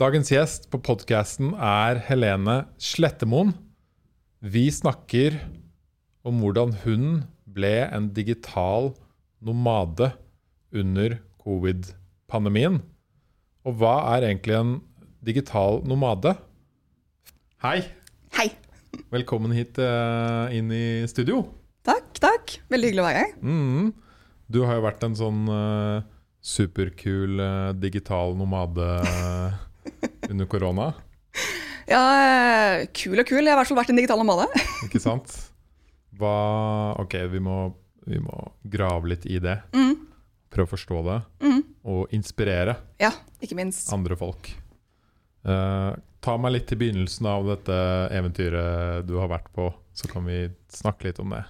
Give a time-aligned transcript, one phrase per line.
[0.00, 3.50] Dagens gjest på podkasten er Helene Slettemoen.
[4.40, 5.36] Vi snakker
[6.24, 7.04] om hvordan hun
[7.44, 8.94] ble en digital
[9.44, 10.08] nomade
[10.72, 12.80] under covid-pandemien.
[13.68, 14.74] Og hva er egentlig en
[15.20, 16.32] digital nomade?
[17.60, 17.84] Hei,
[18.40, 18.48] Hei.
[19.12, 21.44] velkommen hit eh, inn i studio.
[21.84, 22.60] Takk, takk.
[22.72, 23.40] Veldig hyggelig å være her.
[23.44, 23.96] Mm.
[24.48, 26.06] Du har jo vært en sånn uh,
[26.40, 28.94] superkul uh, digital nomade
[30.34, 30.92] under korona,
[31.90, 33.42] Ja, eh, kul og kul.
[33.42, 34.46] Jeg har i hvert fall vært en digital nomade.
[34.86, 35.32] ikke sant?
[36.20, 36.34] Hva
[37.02, 37.56] Ok, vi må,
[38.06, 38.36] vi må
[38.70, 39.56] grave litt i det.
[39.74, 39.96] Mm.
[40.54, 41.16] Prøve å forstå det.
[41.42, 41.60] Mm.
[41.90, 43.10] Og inspirere Ja,
[43.42, 43.88] ikke minst.
[43.94, 44.52] andre folk.
[45.46, 47.76] Uh, ta meg litt til begynnelsen av dette
[48.14, 51.42] eventyret du har vært på, så kan vi snakke litt om det.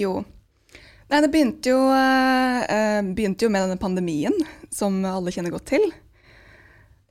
[0.00, 0.16] Jo.
[1.08, 4.34] Nei, det begynte jo, eh, begynte jo med denne pandemien,
[4.72, 5.86] som alle kjenner godt til.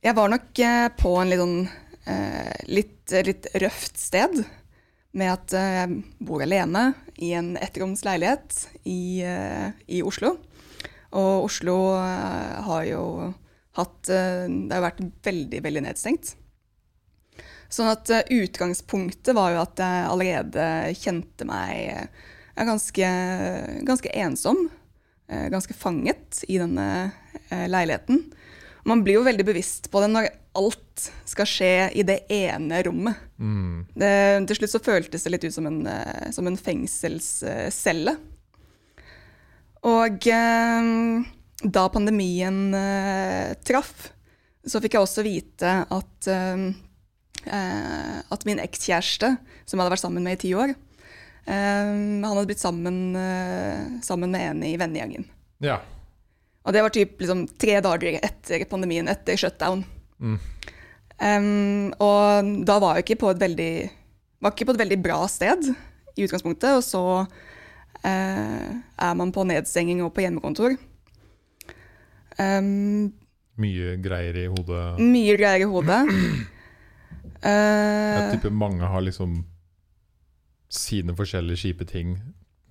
[0.07, 1.57] Jeg var nok eh, på en litt, sånn,
[2.07, 4.37] eh, litt, litt røft sted,
[5.17, 6.83] med at eh, jeg bor alene
[7.19, 8.55] i en ettroms leilighet
[8.87, 9.25] i,
[9.91, 10.37] i Oslo.
[11.17, 13.03] Og Oslo har jo
[13.77, 16.33] hatt Det har vært veldig, veldig nedstengt.
[17.67, 20.67] Sånn at utgangspunktet var jo at jeg allerede
[20.99, 22.07] kjente meg
[22.55, 23.11] ganske,
[23.87, 24.67] ganske ensom.
[25.27, 26.87] Ganske fanget i denne
[27.49, 28.27] leiligheten.
[28.87, 33.19] Man blir jo veldig bevisst på det når alt skal skje i det ene rommet.
[33.37, 33.85] Mm.
[33.93, 34.11] Det,
[34.49, 38.15] til slutt så føltes det litt ut som en, eh, som en fengselscelle.
[39.87, 40.91] Og eh,
[41.77, 44.09] da pandemien eh, traff,
[44.67, 46.65] så fikk jeg også vite at, eh,
[47.47, 49.33] eh, at min ekskjæreste,
[49.65, 52.99] som jeg hadde vært sammen med i ti år, eh, han hadde blitt sammen,
[54.05, 55.27] sammen med en i vennegjengen.
[55.63, 55.79] Ja.
[56.67, 59.85] Og det var typ liksom, tre dager etter pandemien, etter shutdown.
[60.19, 60.39] Mm.
[61.17, 63.71] Um, og da var jeg ikke på veldig
[64.43, 65.71] var ikke på et veldig bra sted
[66.17, 70.75] i utgangspunktet, og så uh, er man på nedstenging og på hjemmekontor.
[72.37, 73.15] Um,
[73.57, 74.99] Mye greier i hodet.
[75.01, 76.03] mye greier i hodet.
[77.37, 79.43] Jeg Eh, tipper mange har liksom
[80.73, 82.15] sine forskjellige kjipe ting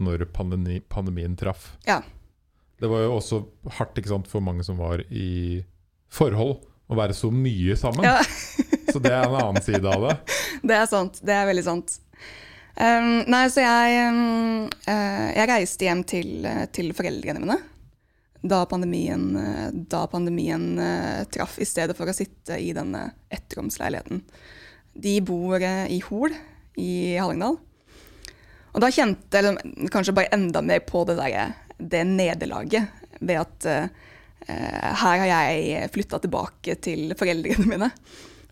[0.03, 1.77] når pandemi, pandemien traff.
[1.87, 2.01] Ja.
[2.81, 3.43] Det var jo også
[3.79, 5.63] hardt sant, for mange som var i
[6.13, 8.05] forhold, å være så mye sammen.
[8.07, 8.21] Ja.
[8.93, 10.17] så det er en annen side av det.
[10.67, 11.23] Det er sant.
[11.25, 11.97] Det er veldig sant.
[12.77, 17.57] Um, nei, så jeg, um, uh, jeg reiste hjem til, eh, til foreldrene mine
[18.47, 24.21] da pandemien, uh, da pandemien uh, traff, i stedet for å sitte i denne ettromsleiligheten.
[24.93, 26.37] De bor i Hol
[26.81, 27.57] i Hallingdal.
[28.77, 32.89] Og da kjente jeg kanskje bare enda mer på det, der, det nederlaget
[33.21, 33.89] ved at eh,
[34.49, 37.91] her har jeg flytta tilbake til foreldrene mine.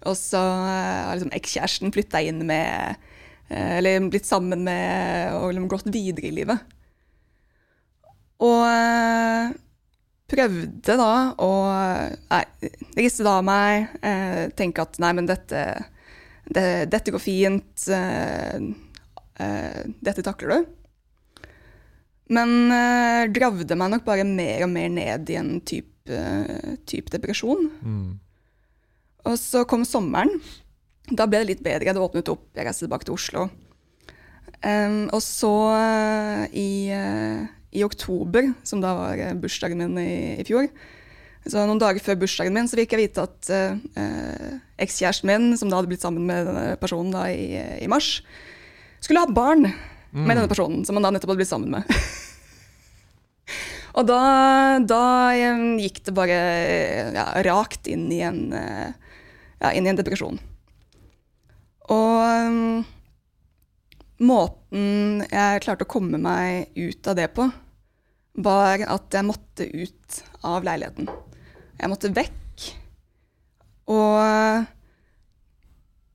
[0.05, 2.97] Og så har liksom ekskjæresten flytta inn med
[3.49, 6.59] eh, Eller blitt sammen med og liksom gått videre i livet.
[8.45, 9.55] Og eh,
[10.29, 11.51] prøvde da å
[12.29, 12.45] nei,
[12.99, 13.93] riste det av meg,
[14.59, 15.61] tenke at nei, men dette,
[16.49, 17.85] det, dette går fint,
[20.09, 20.73] dette takler du.
[22.33, 26.23] Men uh, gravde meg nok bare mer og mer ned i en type,
[26.89, 27.69] type depresjon.
[27.85, 28.13] Mm.
[29.29, 30.33] Og så kom sommeren.
[31.13, 31.93] Da ble det litt bedre.
[31.93, 32.47] Det åpnet opp.
[32.57, 33.49] Jeg reiste tilbake til Oslo.
[34.65, 37.45] Um, og så uh, i, uh,
[37.77, 40.71] i oktober, som da var bursdagen min i, i fjor
[41.45, 45.69] Så noen dager før bursdagen min så fikk jeg vite at eh, ekskjæresten min, som
[45.69, 48.23] da hadde blitt sammen med denne personen da i, i mars,
[49.05, 49.67] skulle ha barn
[50.23, 51.83] med denne personen som han da nettopp hadde blitt sammen med.
[53.95, 54.21] Og da,
[54.83, 55.05] da
[55.35, 56.39] eh, gikk det bare
[57.15, 58.91] ja, rakt inn i en, eh,
[59.61, 60.41] ja, inn i en depresjon.
[61.95, 62.83] Og um,
[64.25, 67.47] måten jeg klarte å komme meg ut av det på,
[68.43, 71.07] var at jeg måtte ut av leiligheten.
[71.79, 72.71] Jeg måtte vekk.
[73.95, 74.17] Og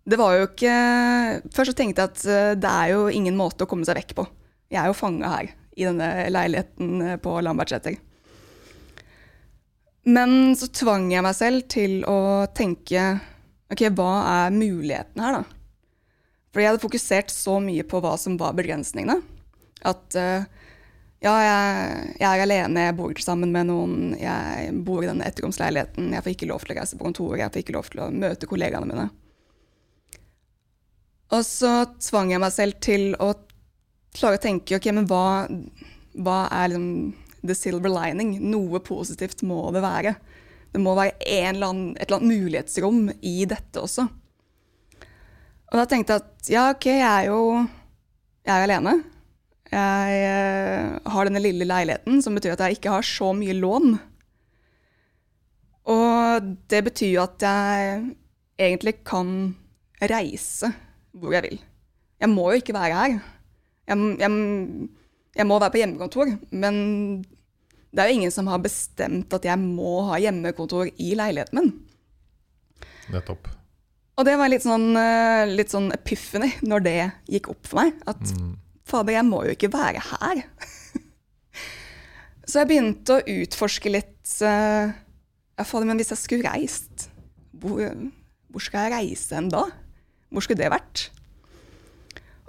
[0.09, 0.73] det var jo ikke
[1.53, 4.15] Først så tenkte jeg at eh, det er jo ingen måte å komme seg vekk
[4.17, 4.25] på.
[4.69, 7.97] Jeg er jo fanga her i denne leiligheten eh, på Lambertseter.
[10.09, 13.03] Men så tvang jeg meg selv til å tenke
[13.69, 14.11] ok, hva
[14.47, 15.43] er muligheten her, da?
[16.49, 19.19] Fordi jeg hadde fokusert så mye på hva som var begrensningene.
[19.85, 20.47] At eh,
[21.21, 26.13] ja, jeg, jeg er alene, jeg bor sammen med noen, jeg bor i denne etterkomstleiligheten,
[26.15, 28.13] jeg får ikke lov til å reise på kontoret, jeg får ikke lov til å
[28.23, 29.09] møte kollegaene mine.
[31.35, 31.71] Og så
[32.01, 33.33] tvang jeg meg selv til å
[34.17, 35.45] klare å tenke ok, men hva,
[36.17, 36.89] hva er liksom
[37.45, 38.37] the silver lining?
[38.49, 40.15] Noe positivt må det være.
[40.73, 44.07] Det må være eller annen, et eller annet mulighetsrom i dette også.
[45.69, 47.41] Og da tenkte jeg at ja, OK, jeg er jo
[48.49, 48.95] jeg er alene.
[49.69, 53.91] Jeg eh, har denne lille leiligheten, som betyr at jeg ikke har så mye lån.
[55.93, 57.99] Og det betyr jo at jeg
[58.59, 59.53] egentlig kan
[60.09, 60.71] reise
[61.19, 61.59] hvor jeg vil.
[62.19, 63.19] Jeg må jo ikke være her.
[63.89, 64.89] Jeg, jeg,
[65.39, 66.75] jeg må være på hjemmekontor, men
[67.89, 71.71] det er jo ingen som har bestemt at jeg må ha hjemmekontor i leiligheten min.
[73.13, 73.47] Nettopp.
[74.19, 76.97] Og det var litt sånn, eh, litt sånn epiphany når det
[77.31, 77.95] gikk opp for meg.
[78.05, 78.51] At Mm.
[78.85, 80.43] fader, jeg må jo ikke være her.
[82.49, 84.91] Så jeg begynte å utforske litt eh,
[85.59, 87.09] Ja, fader, men hvis jeg skulle reist,
[87.59, 87.81] hvor,
[88.49, 89.65] hvor skal jeg reise hen da?
[90.29, 91.09] Hvor skulle det vært?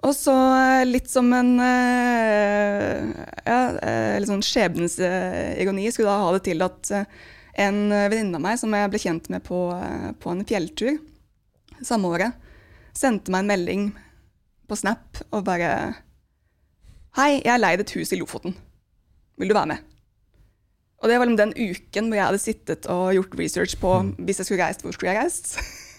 [0.00, 3.10] Og så eh, litt som en eh,
[3.44, 6.92] ja, eh, litt sånn skjebnens skulle da ha det til at
[7.60, 9.58] en venninne av meg som jeg ble kjent med på,
[10.22, 10.94] på en fjelltur
[11.84, 12.36] samme året,
[12.96, 13.84] sendte meg en melding
[14.68, 15.72] på Snap og bare
[17.18, 18.52] Hei, jeg har leid et hus i Lofoten.
[19.40, 19.86] Vil du være med?
[21.02, 24.38] Og det var liksom den uken hvor jeg hadde sittet og gjort research på hvis
[24.38, 25.56] jeg skulle reist, hvor skulle jeg reist?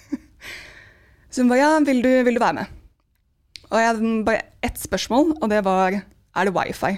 [1.32, 2.80] Så hun bare ja, vil du, vil du være med?
[3.72, 6.92] Og jeg hadde bare ett spørsmål, og det var er det wifi?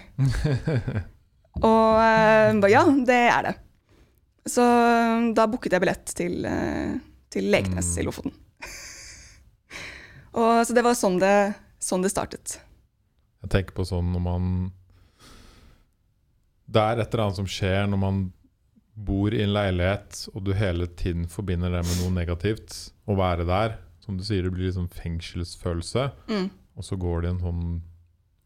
[1.69, 3.53] og eh, hun bare ja, det er det.
[4.49, 4.63] Så
[5.37, 6.97] da booket jeg billett til, eh,
[7.31, 8.33] til Leknes i Lofoten.
[10.39, 11.35] og, så det var sånn det,
[11.81, 12.57] sånn det startet.
[13.43, 14.45] Jeg tenker på sånn når man
[16.63, 18.21] Det er et eller annet som skjer når man
[18.93, 22.75] bor i en leilighet, og du hele tiden forbinder det med noe negativt.
[23.09, 23.77] Å være der.
[24.03, 26.09] Som du sier, det blir liksom fengselsfølelse.
[26.27, 26.51] Mm.
[26.75, 27.65] Og så går det en sånn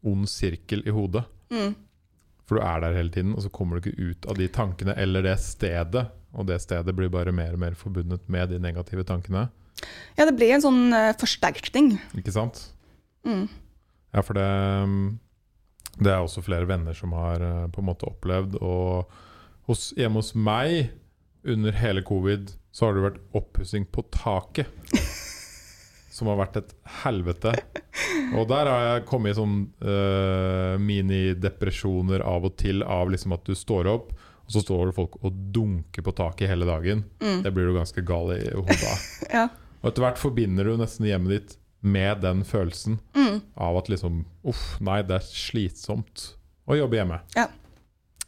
[0.06, 1.24] ond sirkel i hodet.
[1.50, 1.74] Mm.
[2.48, 4.94] For du er der hele tiden, og så kommer du ikke ut av de tankene
[4.96, 6.06] eller det stedet.
[6.32, 9.48] Og det stedet blir bare mer og mer forbundet med de negative tankene.
[10.18, 11.96] Ja, det blir en sånn uh, forsterkning.
[12.18, 12.68] Ikke sant?
[13.26, 13.46] Mm.
[14.14, 14.48] Ja, for det,
[15.98, 18.58] det er også flere venner som har uh, på en måte opplevd.
[18.62, 19.10] Og
[19.68, 20.94] hos, hjemme hos meg
[21.48, 24.70] under hele covid så har det vært oppussing på taket.
[26.18, 26.72] Som har vært et
[27.04, 27.52] helvete.
[28.34, 33.44] Og der har jeg kommet i sånn uh, minidepresjoner av og til av liksom at
[33.46, 34.10] du står opp,
[34.48, 37.04] og så står det folk og dunker på taket hele dagen.
[37.22, 37.42] Mm.
[37.44, 39.06] Det blir du ganske gal i hodet av.
[39.38, 39.46] Ja.
[39.78, 41.52] Og etter hvert forbinder du nesten hjemmet ditt
[41.86, 43.36] med den følelsen Mm.
[43.60, 46.24] av at liksom Uff, nei, det er slitsomt
[46.66, 47.20] å jobbe hjemme.
[47.36, 47.44] Ja.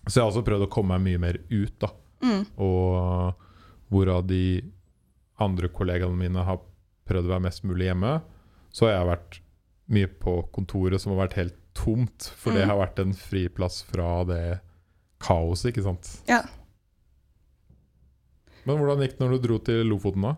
[0.07, 1.91] Så jeg har også prøvd å komme meg mye mer ut, da.
[2.23, 2.45] Mm.
[2.63, 3.35] Og
[3.91, 4.61] hvorav de
[5.41, 6.61] andre kollegaene mine har
[7.11, 8.15] prøvd å være mest mulig hjemme,
[8.71, 9.41] så har jeg vært
[9.91, 12.31] mye på kontoret som har vært helt tomt.
[12.39, 12.71] For det Mm.
[12.71, 14.61] har vært en friplass fra det
[15.21, 16.09] kaoset, ikke sant.
[16.31, 16.41] Ja.
[18.69, 20.35] Men hvordan gikk det når du dro til Lofoten, da?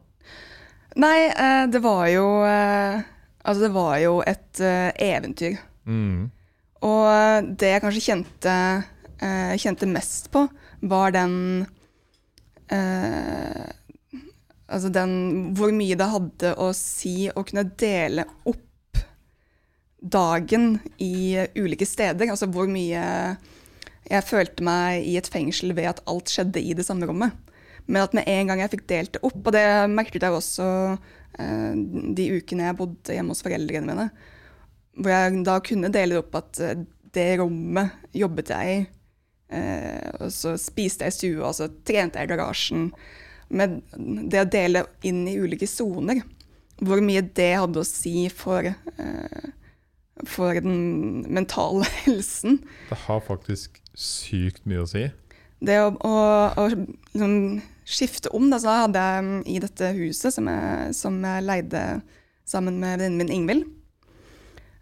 [1.02, 3.02] Nei, eh, det var jo eh,
[3.44, 5.56] Altså, det var jo et eh, eventyr.
[5.84, 6.28] Mm.
[6.86, 8.52] Og det jeg kanskje kjente,
[9.18, 10.44] eh, kjente mest på,
[10.86, 11.66] var den
[12.70, 13.66] eh,
[14.72, 18.68] Altså den Hvor mye det hadde å si å kunne dele opp
[20.02, 22.32] dagen i ulike steder.
[22.32, 23.02] Altså hvor mye
[24.10, 27.36] jeg følte meg i et fengsel ved at alt skjedde i det samme rommet.
[27.86, 30.66] Men at med en gang jeg fikk delt det opp, og det merket jeg også
[31.38, 31.72] eh,
[32.18, 34.08] de ukene jeg bodde hjemme hos foreldrene mine,
[34.98, 38.84] hvor jeg da kunne dele opp at eh, det rommet jobbet jeg i,
[39.58, 42.86] eh, og så spiste jeg i stua, og så trente jeg i garasjen.
[43.52, 43.80] Med
[44.32, 46.22] det å dele inn i ulike soner,
[46.82, 49.50] hvor mye det hadde å si for, eh,
[50.26, 52.62] for den mentale helsen.
[52.88, 55.04] Det har faktisk sykt mye å si.
[55.62, 56.16] Det å, å,
[56.58, 61.20] å liksom skifte om, da, så hadde jeg mm, i dette huset som jeg, som
[61.22, 61.84] jeg leide
[62.48, 63.68] sammen med venninnen min Ingvild,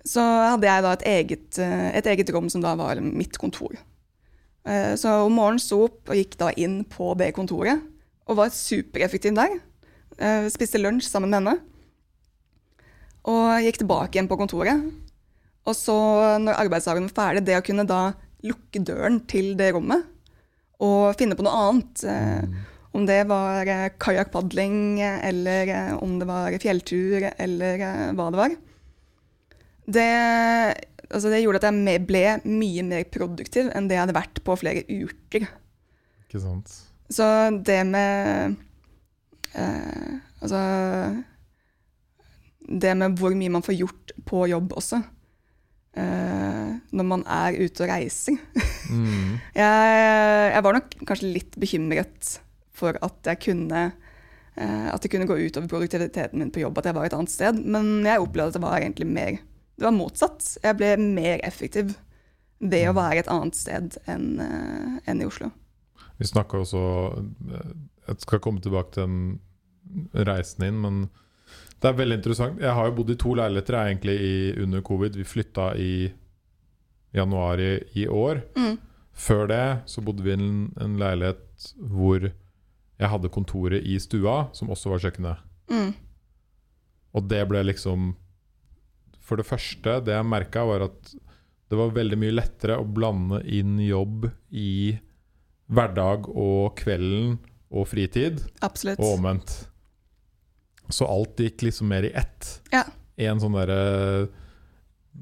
[0.07, 0.23] så
[0.55, 3.75] hadde jeg da et eget, eh, et eget rom som da var mitt kontor.
[4.65, 7.83] Eh, Så om morgenen sto opp og gikk da inn på det kontoret,
[8.31, 9.59] og var supereffektiv der.
[10.21, 11.57] Eh, Spiste lunsj sammen med henne.
[13.31, 14.87] Og gikk tilbake igjen på kontoret.
[15.69, 15.97] Og så,
[16.41, 18.03] når arbeidsdagen var ferdig, det å kunne da
[18.47, 20.07] lukke døren til det rommet
[20.81, 22.05] og finne på noe annet.
[22.09, 27.85] Eh, om det var eh, kajakkpadling, eller om det var fjelltur, eller
[28.17, 28.57] hva det var.
[29.91, 30.07] Det,
[31.11, 34.57] altså det gjorde at jeg ble mye mer produktiv enn det jeg hadde vært på
[34.59, 35.49] flere uker.
[36.25, 36.90] Ikke sant?
[37.11, 37.27] Så
[37.67, 38.57] det med
[39.59, 40.61] eh, Altså
[42.81, 45.01] Det med hvor mye man får gjort på jobb også.
[45.99, 48.39] Eh, når man er ute og reiser.
[48.91, 49.41] Mm.
[49.61, 52.31] Jeg, jeg var nok kanskje litt bekymret
[52.75, 56.89] for at jeg kunne eh, at det kunne gå utover produktiviteten min på jobb at
[56.89, 57.59] jeg var et annet sted.
[57.61, 59.33] Men jeg opplevde at det var egentlig mer
[59.81, 60.47] Det var motsatt.
[60.63, 61.95] Jeg ble mer effektiv
[62.61, 65.51] ved å være et annet sted enn eh, enn i Oslo.
[66.21, 66.85] Vi snakka også
[67.17, 67.73] eh,
[68.09, 71.03] Jeg skal komme tilbake til den reisen inn, men
[71.81, 72.61] det er veldig interessant.
[72.61, 75.17] Jeg har jo bodd i to leiligheter jeg, egentlig i, under covid.
[75.17, 75.93] Vi flytta i
[77.17, 78.43] januar i, i år.
[78.55, 78.77] Mm.
[79.17, 82.29] Før det så bodde vi i en, en leilighet hvor
[83.01, 85.43] jeg hadde kontoret i stua, som også var kjøkkenet.
[85.73, 85.95] Mm.
[87.17, 88.13] Og det ble liksom
[89.25, 91.13] For det første, det jeg merka, var at
[91.71, 94.99] det var veldig mye lettere å blande inn jobb i
[95.71, 97.39] hverdag og kvelden
[97.71, 98.99] og fritid, Absolutt.
[98.99, 99.53] og omvendt.
[100.91, 102.49] Så alt gikk liksom mer i ett.
[102.73, 102.85] Ja.
[103.21, 104.29] En sånn derre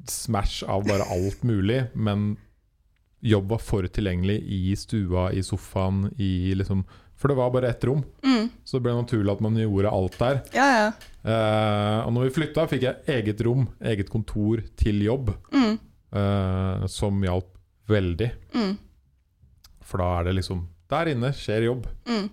[0.08, 2.36] smash av bare alt mulig, men
[3.24, 6.84] jobb var for tilgjengelig i stua, i sofaen, i liksom
[7.18, 8.48] For det var bare ett rom, Mm.
[8.64, 10.36] så det ble naturlig at man gjorde alt der.
[10.54, 10.92] Ja, ja.
[11.26, 15.80] Uh, og når vi flytta, fikk jeg eget rom, eget kontor til jobb, Mm.
[16.14, 17.48] uh, som hjalp
[17.88, 18.30] veldig.
[18.54, 18.78] Mm.
[19.88, 21.86] For da er det liksom Der inne skjer jobb.
[22.08, 22.28] Mm.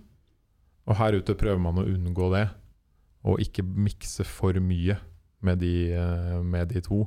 [0.88, 2.46] Og her ute prøver man å unngå det,
[3.26, 4.96] og ikke mikse for mye
[5.46, 7.02] med de, eh, med de to.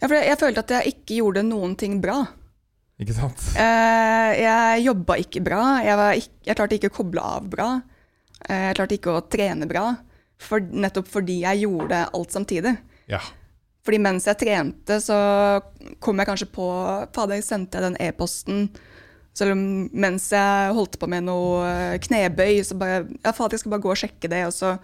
[0.00, 2.22] Ja, for jeg, jeg følte at jeg ikke gjorde noen ting bra.
[3.02, 3.44] Ikke sant?
[3.58, 5.60] Eh, jeg jobba ikke bra.
[5.84, 7.68] Jeg, var ikk- jeg klarte ikke å koble av bra.
[8.48, 9.84] Eh, jeg klarte ikke å trene bra.
[10.42, 12.74] For, nettopp fordi jeg gjorde alt samtidig.
[13.12, 13.20] Ja.
[13.86, 15.16] Fordi mens jeg trente, så
[16.02, 16.66] kom jeg kanskje på
[17.14, 18.64] Fader, sendte jeg den e-posten
[19.36, 19.62] selv om
[19.92, 23.84] mens jeg holdt på med noe eh, knebøy, så bare Ja, fader, jeg skal bare
[23.86, 24.76] gå og sjekke det, og så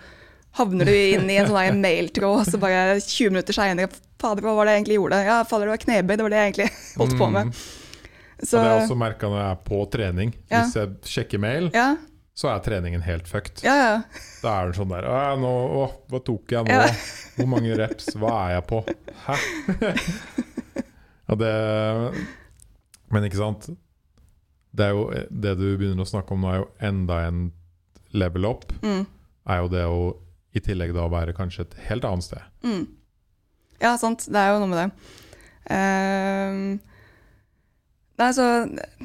[0.58, 4.56] havner du inn i en sånn mailtråd, og så bare 20 minutter seinere Fader, hva
[4.56, 5.18] var det jeg egentlig gjorde?
[5.28, 7.52] Ja, fader, det var knebøy, det var det jeg egentlig holdt på med.
[7.52, 7.58] Mm.
[8.38, 10.32] Så det har jeg også merka når jeg er på trening.
[10.50, 10.62] Ja.
[10.64, 11.92] Hvis jeg sjekker mail, ja,
[12.38, 13.64] så er treningen helt fucked.
[13.66, 13.94] ja, ja.
[14.42, 16.76] Da er det sånn der «Å, nå, å, Hva tok jeg nå?
[16.76, 16.84] Ja.
[17.34, 18.12] Hvor mange reps?
[18.14, 18.78] Hva er jeg på?
[19.24, 19.38] Hæ?
[21.28, 21.54] ja, det
[23.10, 23.66] Men ikke sant?
[24.78, 27.40] Det er jo Det du begynner å snakke om nå, er jo enda en
[28.16, 28.64] level up.
[28.82, 29.04] Mm,
[29.48, 30.00] Er jo det å
[30.56, 32.44] i tillegg da være kanskje et helt annet sted.
[32.64, 32.86] mm.
[33.78, 34.24] Ja, sant.
[34.26, 34.88] Det er jo noe med det.
[35.70, 36.78] Uh,
[38.18, 38.46] nei, så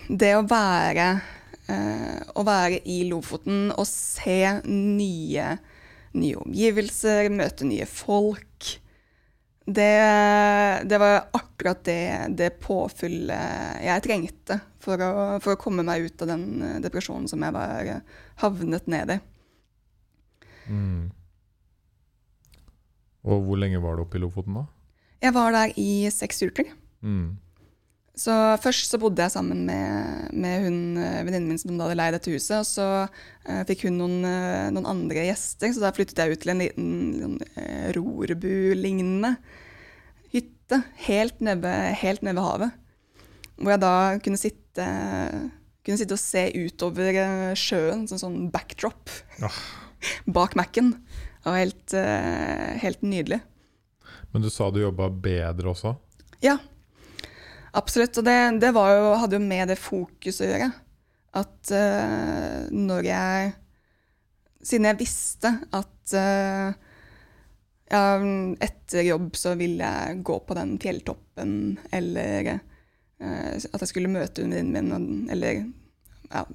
[0.08, 1.08] det å være
[1.68, 5.50] uh, Å være i Lofoten og se nye,
[6.16, 8.48] nye omgivelser, møte nye folk
[9.66, 15.12] det, det var akkurat det, det påfyllet jeg trengte for å,
[15.44, 18.02] for å komme meg ut av den eh, depresjonen som jeg var eh,
[18.44, 19.20] havnet ned i.
[20.68, 21.12] Mm.
[23.24, 24.66] Og hvor lenge var du oppe i Lofoten, da?
[25.24, 26.68] Jeg var der i seks uker.
[27.00, 27.40] Mm.
[28.14, 32.14] Så først så bodde jeg sammen med, med hun eh, venninnen min som hadde leid
[32.14, 32.60] dette huset.
[32.60, 36.44] Og så uh, fikk hun noen, uh, noen andre gjester, så da flyttet jeg ut
[36.44, 39.34] til en liten sånn, uh, rorbu-lignende
[40.34, 41.72] hytte helt nede,
[42.04, 42.76] helt nede ved havet.
[43.58, 44.86] Hvor jeg da kunne sitte,
[45.86, 47.18] kunne sitte og se utover
[47.58, 49.10] sjøen, sånn, sånn backdrop
[49.46, 49.58] oh.
[50.38, 50.94] bak Mac-en.
[50.94, 51.96] Det var helt,
[52.82, 53.42] helt nydelig.
[54.34, 55.96] Men du sa du jobba bedre også?
[56.46, 56.58] Ja,
[57.78, 58.18] absolutt.
[58.20, 60.72] Og det, det jo, hadde jo med det fokuset å gjøre.
[61.44, 63.54] At uh, når jeg
[64.64, 66.70] Siden jeg visste at uh,
[67.92, 68.04] ja,
[68.64, 71.52] etter jobb så ville jeg gå på den fjelltoppen,
[71.92, 75.66] eller uh, at jeg skulle møte venninnen min, eller
[76.30, 76.46] ja,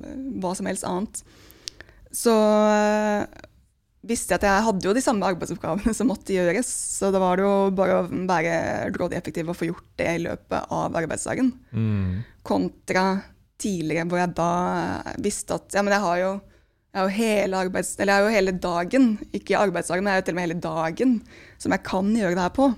[0.40, 1.20] hva som helst annet,
[2.16, 2.34] så
[4.06, 6.68] visste jeg at jeg hadde jo de samme arbeidsoppgavene som måtte gjøres.
[6.98, 8.58] Så da var det jo bare å være
[8.94, 11.52] grådig effektiv og få gjort det i løpet av arbeidsdagen.
[11.72, 12.20] Mm.
[12.46, 13.06] Kontra
[13.58, 14.52] tidligere hvor jeg da
[15.18, 16.34] visste at ja, men jeg har jo,
[16.92, 17.94] jeg har jo hele arbeids...
[17.98, 20.46] Eller jeg har jo hele dagen, ikke arbeidsdagen, men jeg har jo til og med
[20.46, 21.16] hele dagen
[21.58, 22.68] som jeg kan gjøre det her på.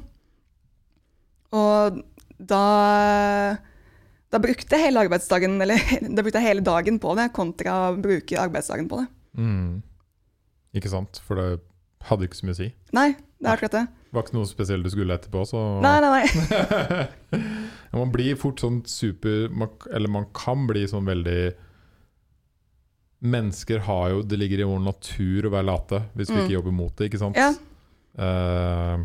[1.60, 2.00] Og
[2.40, 2.64] da
[4.30, 5.80] da brukte jeg hele arbeidsdagen, eller
[6.16, 9.08] da brukte jeg hele dagen på det, kontra å bruke arbeidsdagen på det.
[9.40, 9.80] Mm.
[10.76, 11.18] Ikke sant?
[11.26, 11.60] For det
[12.08, 12.68] hadde ikke så mye å si.
[12.96, 13.08] Nei,
[13.40, 13.86] det er akkurat det.
[14.10, 17.50] Det var ikke noe spesielt du skulle etterpå, så Nei, nei, nei.
[18.00, 19.48] Man blir fort sånn super
[19.94, 21.52] Eller man kan bli sånn veldig
[23.20, 26.42] Mennesker har jo Det ligger i vår natur å være late hvis vi Mm.
[26.44, 27.36] ikke jobber mot det, ikke sant?
[27.36, 27.52] Ja.
[28.18, 29.04] Uh,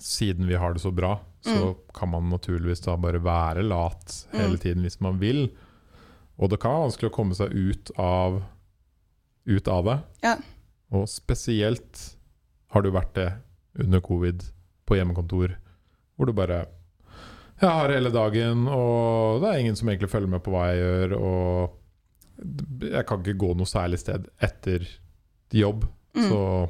[0.00, 4.56] siden vi har det så bra, så kan man naturligvis da bare være lat hele
[4.56, 4.60] Mm.
[4.62, 5.50] tiden hvis man vil.
[6.38, 8.42] Og det kan være vanskelig å komme seg ut av,
[9.46, 9.96] ut av det.
[10.22, 10.36] Ja.
[10.92, 12.02] Og spesielt
[12.74, 13.28] har du vært det
[13.82, 14.44] under covid
[14.88, 15.56] på hjemmekontor,
[16.16, 16.66] hvor du bare
[17.62, 20.80] Jeg har hele dagen, og det er ingen som egentlig følger med på hva jeg
[20.82, 21.12] gjør.
[21.20, 21.78] Og
[22.90, 24.86] Jeg kan ikke gå noe særlig sted etter
[25.52, 26.28] jobb, Mm.
[26.28, 26.68] så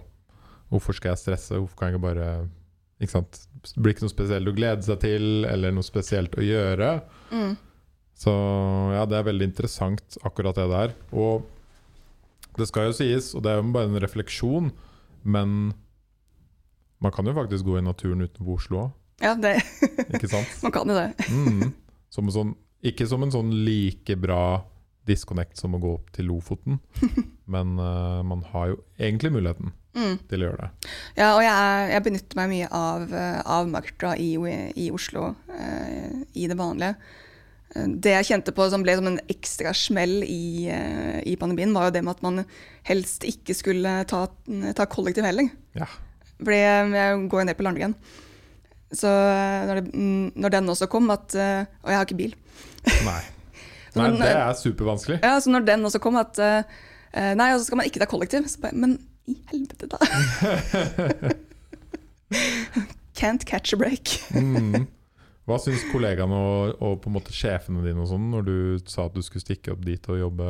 [0.71, 1.57] hvorfor skal jeg stresse?
[1.59, 2.27] Hvorfor kan jeg ikke bare
[3.01, 3.41] ikke sant?
[3.65, 6.91] Det blir ikke noe spesielt å glede seg til, eller noe spesielt å gjøre.
[7.33, 7.57] Mm.
[8.15, 8.31] Så
[8.95, 10.95] ja, det er veldig interessant, akkurat det der.
[11.11, 11.43] Og
[12.59, 14.73] det skal jo sies, og det er jo bare en refleksjon,
[15.25, 15.73] men
[17.03, 18.91] man kan jo faktisk gå i naturen utenfor Oslo òg,
[19.23, 19.57] Ja, det,
[20.15, 20.51] ikke sant?
[20.65, 21.09] man kan jo det.
[21.33, 21.73] Mm.
[22.13, 22.51] Som en sånn,
[22.85, 24.65] ikke som en sånn like bra
[25.09, 26.77] disconnect som å gå opp til Lofoten,
[27.55, 30.15] men uh, man har jo egentlig muligheten Mm.
[30.25, 30.91] til å gjøre det.
[31.19, 34.31] Ja, og jeg, jeg benytter meg mye av, eh, av Martra i,
[34.81, 36.95] i Oslo uh, i det vanlige.
[37.73, 41.85] Det jeg kjente på som ble som en ekstra smell i, eh, i pandemien, var
[41.89, 42.43] jo det med at man
[42.89, 44.27] helst ikke skulle ta,
[44.77, 45.49] ta kollektiv heller.
[45.79, 45.87] Ja.
[46.43, 47.95] Fordi jeg går jo ned på Landegren.
[48.93, 52.19] Så eh, når, det, mm, når den også kom at eh, Og jeg har ikke
[52.19, 52.35] bil.
[53.09, 53.23] Nei.
[53.97, 55.19] Nei, når, det er supervanskelig.
[55.25, 58.47] Ja, så når den også kom at Nei, og så skal man ikke ta kollektiv.
[58.49, 58.97] Så bare, men
[59.29, 59.99] i helvete, da.
[63.21, 64.17] Can't catch a break.
[64.33, 64.89] Mm.
[65.49, 68.57] Hva syns kollegaene og, og på en måte sjefene dine og sånn, når du
[68.87, 70.49] sa at du skulle stikke opp dit og jobbe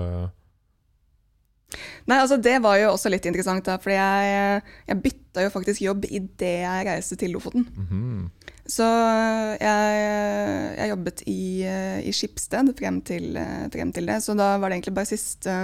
[2.04, 5.84] Nei, altså Det var jo også litt interessant, da, fordi jeg, jeg bytta jo faktisk
[5.84, 7.64] jobb idet jeg reiste til Lofoten.
[7.72, 8.30] Mhm.
[8.72, 8.86] Så
[9.58, 10.02] jeg,
[10.78, 11.44] jeg jobbet i,
[12.06, 13.34] i Skipsted frem til,
[13.74, 15.56] frem til det, så da var det egentlig bare siste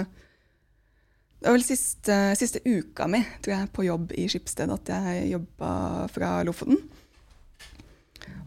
[1.38, 5.28] Det var vel siste, siste uka mi tror jeg, på jobb i Skipsted at jeg
[5.36, 5.70] jobba
[6.10, 6.80] fra Lofoten.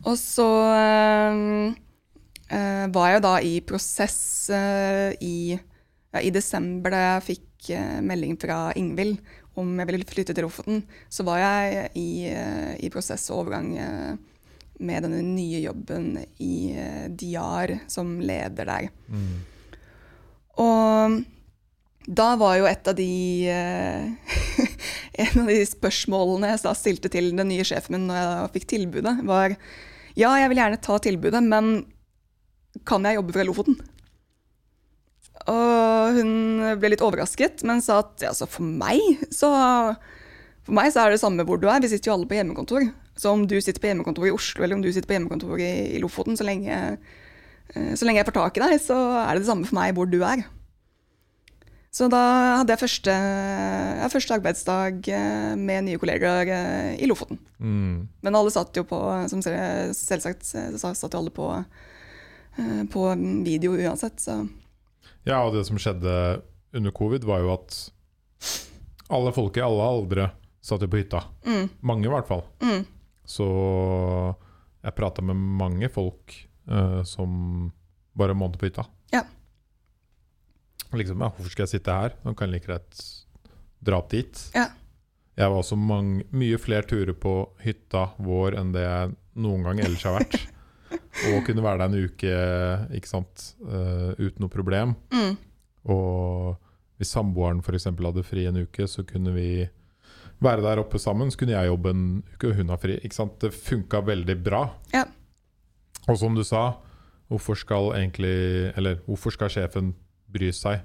[0.07, 1.73] Og så eh,
[2.49, 7.99] eh, var jeg da i prosess eh, i, ja, i desember, da jeg fikk eh,
[8.05, 9.21] melding fra Ingvild
[9.59, 10.81] om jeg ville flytte til Lofoten,
[11.11, 14.13] så var jeg i, eh, i prosess og overgang eh,
[14.81, 16.73] med denne nye jobben i
[17.13, 18.87] Diar som leder der.
[19.11, 19.43] Mm.
[20.63, 21.19] Og
[22.09, 23.11] da var jo et av de
[25.21, 29.13] En av de spørsmålene jeg stilte til den nye sjefen min når jeg fikk tilbudet,
[29.27, 29.53] var
[30.21, 31.73] ja, jeg vil gjerne ta tilbudet, men
[32.87, 33.77] kan jeg jobbe fra Lofoten?
[35.51, 36.33] Og hun
[36.79, 39.49] ble litt overrasket, men sa at altså, for meg så
[40.67, 41.81] for meg så er det samme hvor du er.
[41.81, 42.85] Vi sitter jo alle på hjemmekontor.
[43.17, 45.71] Så om du sitter på hjemmekontor i Oslo eller om du sitter på hjemmekontor i,
[45.97, 46.77] i Lofoten, så lenge,
[47.73, 49.95] eh, så lenge jeg får tak i deg, så er det det samme for meg
[49.97, 50.45] hvor du er.
[51.91, 52.19] Så da
[52.61, 53.13] hadde jeg første,
[53.99, 57.39] ja, første arbeidsdag eh, med nye kollegaer eh, i Lofoten.
[57.59, 58.05] Mm.
[58.23, 61.49] Men alle satt jo på, som se- selvsagt, så satt jo alle på,
[62.55, 63.03] eh, på
[63.43, 64.37] video uansett, så
[65.27, 66.13] Ja, og det som skjedde
[66.73, 67.75] under covid, var jo at
[69.11, 70.29] alle folk i alle aldre
[70.63, 71.25] satt jo på hytta.
[71.43, 72.45] mm, Mange, i hvert fall.
[72.63, 72.85] mm,
[73.27, 73.45] Så
[74.81, 76.33] jeg prata med mange folk
[76.71, 77.71] uh, som
[78.17, 78.87] bare måtte på hytta.
[79.13, 79.25] Ja.
[80.91, 82.15] Liksom, ja, hvorfor skal jeg sitte her?
[82.25, 83.03] Nå kan jeg like greit
[83.81, 84.41] dra opp dit.
[84.55, 84.67] Ja.
[85.39, 89.79] Jeg var også mange, mye flere turer på hytta vår enn det jeg noen gang
[89.81, 90.35] ellers har vært.
[91.31, 92.33] Og kunne være der en uke
[92.97, 94.95] ikke sant, uh, uten noe problem.
[95.15, 95.37] mm,
[95.91, 96.57] Og
[96.99, 97.87] hvis samboeren f.eks.
[97.89, 99.47] hadde fri en uke, så kunne vi
[100.43, 101.31] være der oppe sammen.
[101.31, 102.99] Så kunne jeg jobbe en uke, og hun har fri.
[103.01, 103.39] Ikke sant?
[103.41, 104.65] Det funka veldig bra.
[104.93, 105.07] Ja.
[106.09, 106.73] Og som du sa,
[107.31, 109.93] hvorfor skal egentlig Eller hvorfor skal sjefen
[110.33, 110.81] bry seg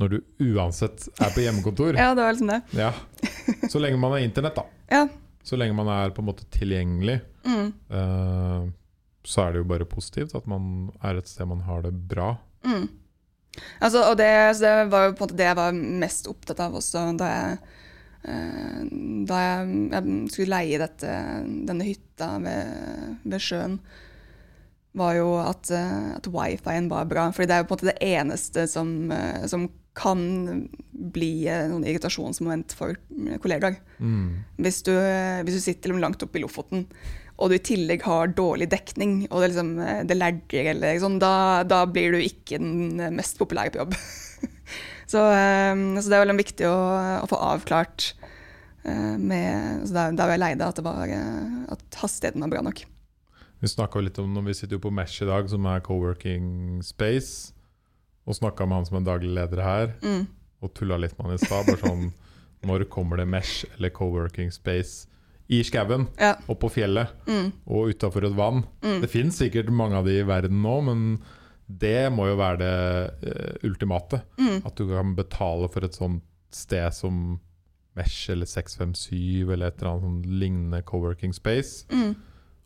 [0.00, 0.18] når du
[0.54, 1.96] uansett er på hjemmekontor?
[2.00, 2.60] ja, det var liksom det.
[2.78, 2.92] Ja.
[3.68, 4.64] Så lenge man har internett, da.
[4.90, 5.02] Ja.
[5.44, 8.64] Så lenge man er på en måte tilgjengelig, Mm, eh,
[9.24, 12.34] så er det jo bare positivt at man er et sted man har det bra.
[12.68, 12.88] mm.
[13.80, 14.28] Altså, og det,
[14.60, 15.72] det var jo på en måte det jeg var
[16.04, 17.56] mest opptatt av også da jeg,
[18.28, 18.76] eh,
[19.26, 21.14] da jeg, jeg skulle leie dette,
[21.66, 23.78] denne hytta ved, ved sjøen.
[24.98, 27.28] Var jo at, eh, at wifien var bra.
[27.34, 30.20] For det er jo på en måte det eneste som, eh, som kan
[30.90, 32.98] bli eh, noen irritasjonsmoment for
[33.42, 33.78] kollegaer.
[33.98, 34.42] Mm.
[34.58, 34.92] Hvis du,
[35.46, 36.88] hvis du sitter langt oppe i Lofoten,
[37.40, 39.70] og du i tillegg har dårlig dekning, og det, liksom,
[40.10, 43.94] det lagger, eller sånn, da, da blir du ikke den mest populære på jobb.
[45.12, 46.76] så, så det er veldig viktig å,
[47.22, 48.10] å få avklart
[48.84, 52.84] med, så der, der var jeg at, det var, eh, at hastigheten var bra nok.
[53.60, 56.80] Vi snakka litt om når vi sitter jo på Mesh i dag, som er co-working
[56.84, 57.52] space.
[58.28, 60.26] Og snakka med han som er daglig leder her, Mm.
[60.62, 61.66] og tulla litt med han i stad.
[61.66, 62.12] Bare sånn
[62.62, 65.06] Når kommer det Mesh eller co-working space
[65.48, 66.34] i skauen Ja.
[66.46, 67.52] og på fjellet Mm.
[67.66, 68.64] og utafor et vann?
[68.82, 69.00] Mm.
[69.00, 71.22] Det fins sikkert mange av de i verden nå, men
[71.68, 74.22] det må jo være det uh, ultimate.
[74.38, 74.60] Mm.
[74.66, 77.40] At du kan betale for et sånt sted som
[77.96, 81.86] Mesh eller 657 eller et eller annet sånn lignende co-working space.
[81.90, 82.14] Mm.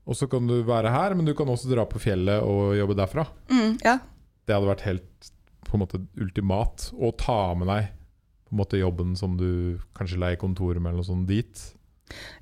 [0.05, 2.97] Og så kan du være her, men du kan også dra på fjellet og jobbe
[2.99, 3.25] derfra.
[3.49, 3.79] Mm.
[3.85, 3.99] Ja.
[4.45, 5.31] Det hadde vært helt
[5.64, 7.88] på en måte ultimat å ta med deg
[8.45, 11.62] på en måte jobben som du kanskje leier kontoret med, eller noe sånt dit.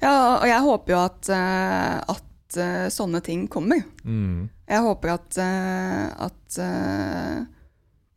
[0.03, 3.85] Ja, og jeg håper jo at, eh, at eh, sånne ting kommer.
[4.03, 4.51] Mm.
[4.68, 6.59] Jeg håper at, eh, at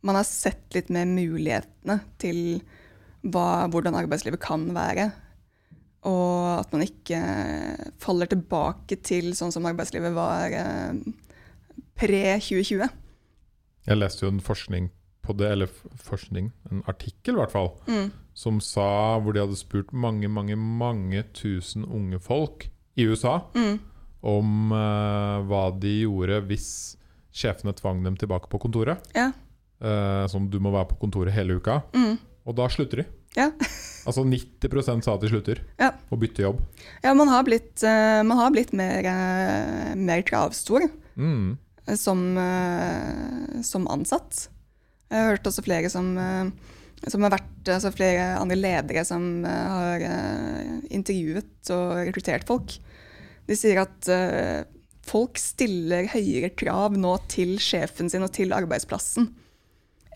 [0.06, 2.40] man har sett litt mer mulighetene til
[3.26, 5.08] hva, hvordan arbeidslivet kan være.
[6.06, 7.18] Og at man ikke
[8.02, 10.92] faller tilbake til sånn som arbeidslivet var eh,
[11.98, 12.86] pre-2020.
[13.86, 14.88] Jeg leste jo en forskning
[15.26, 15.70] på det, eller
[16.06, 18.12] forskning, en artikkel i hvert fall, Mm.
[18.34, 23.80] som sa hvor de hadde spurt mange, mange, mange tusen unge folk i USA Mm.
[24.22, 26.96] om eh, hva de gjorde hvis
[27.34, 28.98] sjefene tvang dem tilbake på kontoret.
[29.14, 29.32] Ja.
[29.80, 31.82] Eh, som du må være på kontoret hele uka.
[31.92, 32.18] Mm.
[32.46, 33.06] Og da slutter de.
[33.36, 33.50] Ja.
[34.06, 35.58] Altså 90% sa at de slutter.
[35.82, 35.90] Ja.
[36.14, 36.60] Og bytter jobb.
[37.02, 41.56] Ja, man har blitt, eh, man har blitt mer, eh, mer kravstor Mm.
[41.96, 44.48] som, eh, som ansatt.
[45.10, 46.14] Jeg har hørt også flere som,
[47.06, 50.00] som har vært altså flere andre ledere som har
[50.90, 52.78] intervjuet og rekruttert folk.
[53.46, 54.66] De sier at
[55.06, 59.28] folk stiller høyere krav nå til sjefen sin og til arbeidsplassen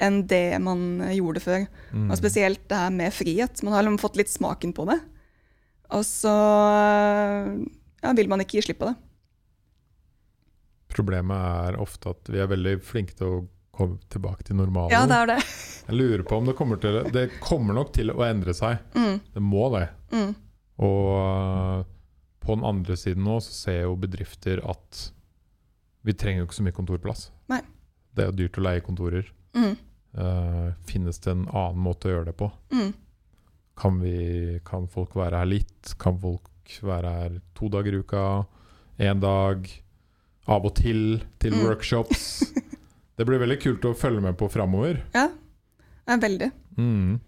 [0.01, 0.81] enn det man
[1.13, 1.67] gjorde før.
[1.93, 2.09] Mm.
[2.11, 3.63] Og spesielt det her med frihet.
[3.67, 4.99] Man har liksom fått litt smaken på det.
[5.93, 6.33] Og så
[8.01, 8.97] ja, vil man ikke gi slipp på det.
[10.91, 11.37] Problemet
[11.71, 13.41] er ofte at vi er veldig flinke til å
[13.77, 14.93] komme tilbake til normalen.
[14.93, 15.39] Ja, det er det.
[15.91, 18.81] Jeg lurer på om det kommer til Det kommer nok til å endre seg.
[18.95, 19.87] Mm, Det må det.
[20.13, 20.33] mm,
[20.83, 21.85] Og øh,
[22.41, 25.07] på den andre siden nå så ser jo bedrifter at
[26.07, 27.27] vi trenger jo ikke så mye kontorplass.
[27.53, 27.61] Nei.
[28.17, 29.27] Det er jo dyrt å leie kontorer.
[29.55, 29.75] mm,
[30.19, 32.51] Eh, finnes det en annen måte å gjøre det på?
[32.75, 32.91] mm.
[33.81, 35.95] Kan, vi, kan folk være her litt?
[36.03, 36.51] Kan folk
[36.85, 38.25] være her to dager i uka?
[39.01, 39.65] Én dag?
[40.51, 41.63] Av og til til Mm.
[41.65, 42.43] workshops?
[43.17, 45.01] Det blir veldig kult å følge med på framover.
[45.15, 45.29] Ja,
[46.09, 46.51] veldig.
[46.77, 47.21] Mm.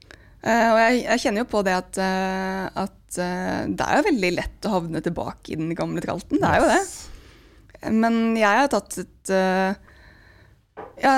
[0.42, 4.06] Uh, og jeg, jeg kjenner jo på det at, uh, at uh, det er jo
[4.08, 6.40] veldig lett å havne tilbake i den gamle tralten.
[6.40, 7.92] Det er jo det.
[7.92, 9.32] Men jeg har tatt et,
[11.02, 11.14] ja,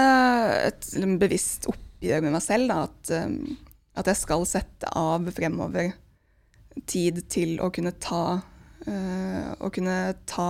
[0.71, 0.87] et
[1.21, 2.69] bevisst oppgjør med meg selv.
[2.71, 3.57] Da, at, eh,
[4.01, 5.93] at jeg skal sette av fremover
[6.91, 8.41] tid til å kunne ta,
[8.87, 10.49] eh, å kunne ta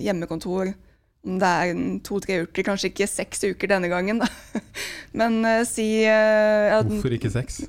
[0.00, 0.72] hjemmekontor.
[1.20, 4.22] Om det er to-tre uker, kanskje ikke seks uker denne gangen.
[4.22, 4.28] Da.
[5.20, 7.60] Men eh, si eh, at- Hvorfor ikke seks?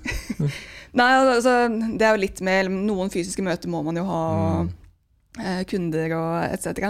[0.99, 1.57] Nei, altså,
[1.97, 4.21] det er jo litt med Noen fysiske møter må man jo ha,
[5.31, 5.63] Mm.
[5.71, 6.89] kunder og etc.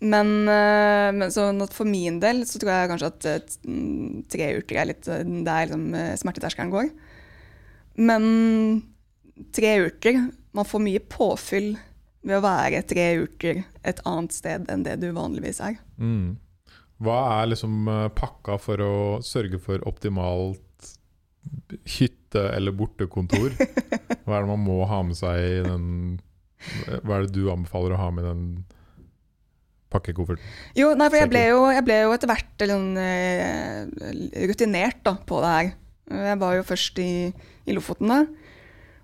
[0.00, 4.46] Men, eh, men sånn for min del så tror jeg kanskje at eh, mm, tre
[4.56, 5.84] uker er litt eh, der liksom,
[6.22, 6.88] smerteterskelen går.
[8.00, 8.24] Men
[9.52, 10.20] tre uker
[10.56, 11.74] Man får mye påfyll
[12.26, 15.76] ved å være tre uker et annet sted enn det du vanligvis er.
[16.00, 16.40] Mm.
[17.00, 17.86] Hva er liksom
[18.16, 20.90] pakka for å sørge for optimalt
[21.86, 23.54] hytte- eller bortekontor?
[24.26, 25.86] Hva er det man må ha med seg i den
[27.06, 28.44] Hva er det du anbefaler å ha med i den
[29.92, 30.52] pakkekofferten?
[30.78, 35.02] Jo, nei, for jeg ble jo, jeg ble jo etter hvert eller, sånn, eh, rutinert
[35.06, 35.72] da, på det her.
[36.30, 37.12] Jeg var jo først i,
[37.70, 38.22] i Lofoten da,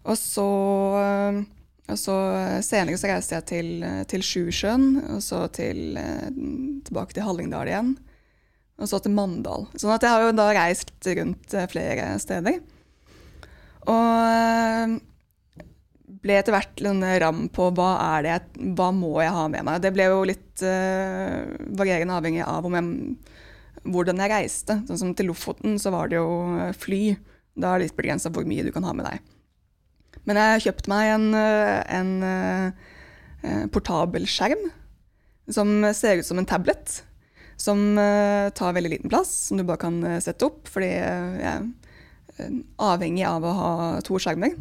[0.07, 0.47] og så,
[1.03, 1.41] eh,
[1.87, 2.17] og så
[2.67, 6.31] senere så reiste jeg til, eh, til Sjusjøen, og så til, eh,
[6.87, 7.93] tilbake til Hallingdal igjen,
[8.77, 9.69] og så til Mandal.
[9.79, 12.59] Sånn at jeg har jo da reist rundt eh, flere steder.
[13.87, 14.97] Og eh,
[16.07, 18.37] ble etter hvert en ram på hva er det
[18.79, 19.81] hva må jeg ha med meg.
[19.83, 21.43] Det ble jo litt uh,
[21.79, 22.93] varierende avhengig av jeg,
[23.87, 24.81] hvordan jeg reiste.
[24.89, 27.03] Sånn som til Lofoten så var det jo eh, fly.
[27.57, 29.23] Da er det litt begrensa hvor mye du kan ha med deg.
[30.27, 32.89] Men jeg kjøpte meg en, en, en eh,
[33.47, 34.65] eh, portabel skjerm
[35.55, 37.03] som ser ut som en tablet.
[37.57, 40.67] Som eh, tar veldig liten plass, som du bare kan eh, sette opp.
[40.69, 43.71] Fordi eh, jeg er eh, avhengig av å ha
[44.05, 44.57] to skjermer.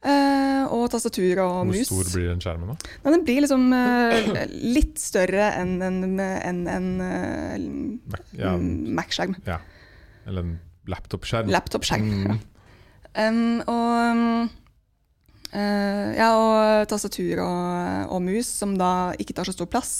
[0.00, 1.88] Eh, og tastatur og Hvor mus.
[1.90, 2.92] stor blir den skjermen, da?
[3.04, 7.66] Nei, den blir liksom uh, litt større enn en, en, en uh,
[8.14, 9.34] Mac- Ja, mm, Mac-skjerm.
[10.24, 10.54] eller en
[10.88, 11.52] laptopskjerm?
[11.52, 12.08] Laptop-skjerm.
[12.08, 12.40] Mm.
[13.20, 14.50] Um, og um,
[15.52, 19.92] ja, og tastatur og, og mus, som da ikke tar så stor plass.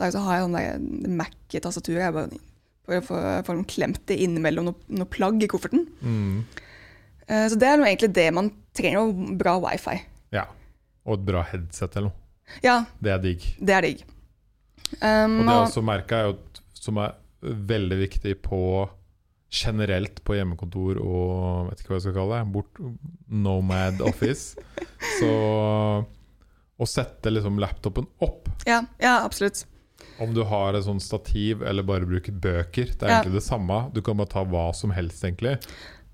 [0.00, 1.98] Der så har jeg sånn Mac-tastatur.
[2.00, 5.84] Jeg bare for å få dem klemt det innimellom noe, noe plagg i kofferten.
[6.00, 6.40] Mm.
[7.30, 9.04] Eh, så det er egentlig det man trenger.
[9.06, 9.96] Noe bra wifi.
[10.34, 10.44] Ja.
[11.06, 12.16] Og et bra headset eller noe.
[12.66, 13.44] Ja, Det er digg.
[13.62, 14.00] det er digg.
[15.00, 16.34] Um, Og det jeg også merka, er
[16.74, 17.12] som er
[17.42, 18.58] veldig viktig på
[19.50, 22.80] generelt på hjemmekontor og vet ikke hva jeg skal kalle det, bort,
[23.30, 24.56] nomad office.
[25.20, 25.30] Så
[26.80, 29.64] å sette liksom laptopen opp Ja, ja, absolutt.
[30.20, 33.20] Om du har et sånt stativ eller bare bruker bøker, det er Ja.
[33.22, 33.78] egentlig det samme.
[33.94, 35.58] Du kan bare ta hva som helst, egentlig.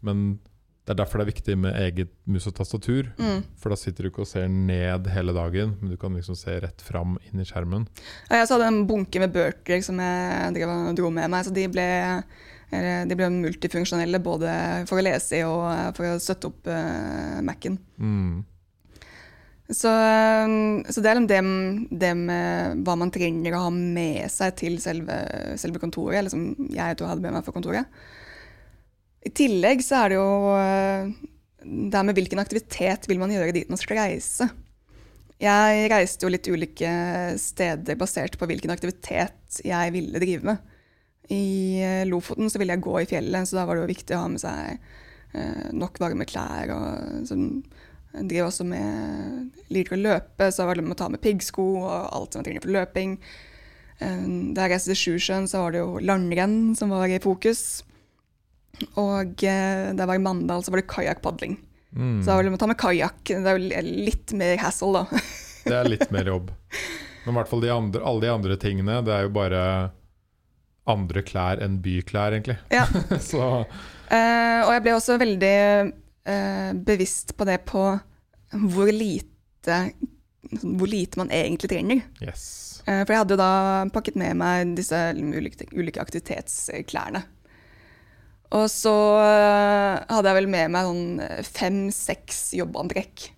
[0.03, 0.39] Men
[0.87, 3.09] det er derfor det er viktig med eget mus og tastatur.
[3.19, 3.41] Mm.
[3.59, 6.55] For da sitter du ikke og ser ned hele dagen, men du kan liksom se
[6.63, 7.89] rett fram inn i skjermen.
[8.29, 11.87] Ja, jeg hadde en bunke med bøker som jeg dro med meg, så de ble,
[12.71, 14.53] de ble multifunksjonelle både
[14.87, 17.81] for å lese i og eh, for å støtte opp uh, Mac-en.
[17.99, 18.45] Mm.
[19.67, 20.55] Så, eh,
[20.95, 21.41] så det er det,
[21.91, 25.19] det med hva man trenger å ha med seg til selve,
[25.59, 27.91] selve kontoret, eller som jeg tror jeg hadde med meg for kontoret.
[29.27, 31.09] I tillegg så er det jo eh,
[31.67, 34.49] det med hvilken aktivitet vil man gjøre dit man skal reise.
[35.43, 36.91] Jeg reiste jo litt ulike
[37.41, 40.77] steder basert på hvilken aktivitet jeg ville drive med.
[41.33, 44.17] I eh, Lofoten så ville jeg gå i fjellet, så da var det jo viktig
[44.17, 44.79] å ha med seg
[45.35, 46.73] eh, nok varme klær.
[46.77, 47.51] og sånn
[48.17, 51.67] jeg driver også med liker å løpe, så var det med å ta med piggsko
[51.83, 53.19] og alt som jeg trenger for løping.
[53.99, 57.83] Da jeg reiste til Sjusjøen, så var det jo langrenn som var i fokus.
[59.01, 61.57] Og eh, da var i Mandal, så var det kajakkpadling.
[61.97, 62.21] Mm.
[62.23, 63.23] Så da det med å ta med kajakk.
[63.25, 65.21] Det er jo litt mer hassle, da.
[65.67, 66.53] Det er litt mer jobb.
[67.25, 69.63] Men i hvert fall de andre, alle de andre tingene, det er jo bare
[70.87, 72.59] andre klær enn byklær, egentlig.
[72.71, 72.85] Ja.
[73.33, 73.65] Så
[74.07, 75.55] Eh, og jeg ble også veldig
[76.31, 77.81] eh, bevisst på det på
[78.71, 79.79] hvor lite,
[80.63, 82.05] hvor lite man egentlig trenger.
[82.23, 82.45] yes.
[82.87, 83.51] Eh, For jeg hadde jo da
[83.91, 87.25] pakket med meg disse ulike, ulike aktivitetsklærne.
[88.55, 88.93] Og så
[89.25, 93.31] eh, hadde jeg vel med meg sånn fem-seks jobbantrekk.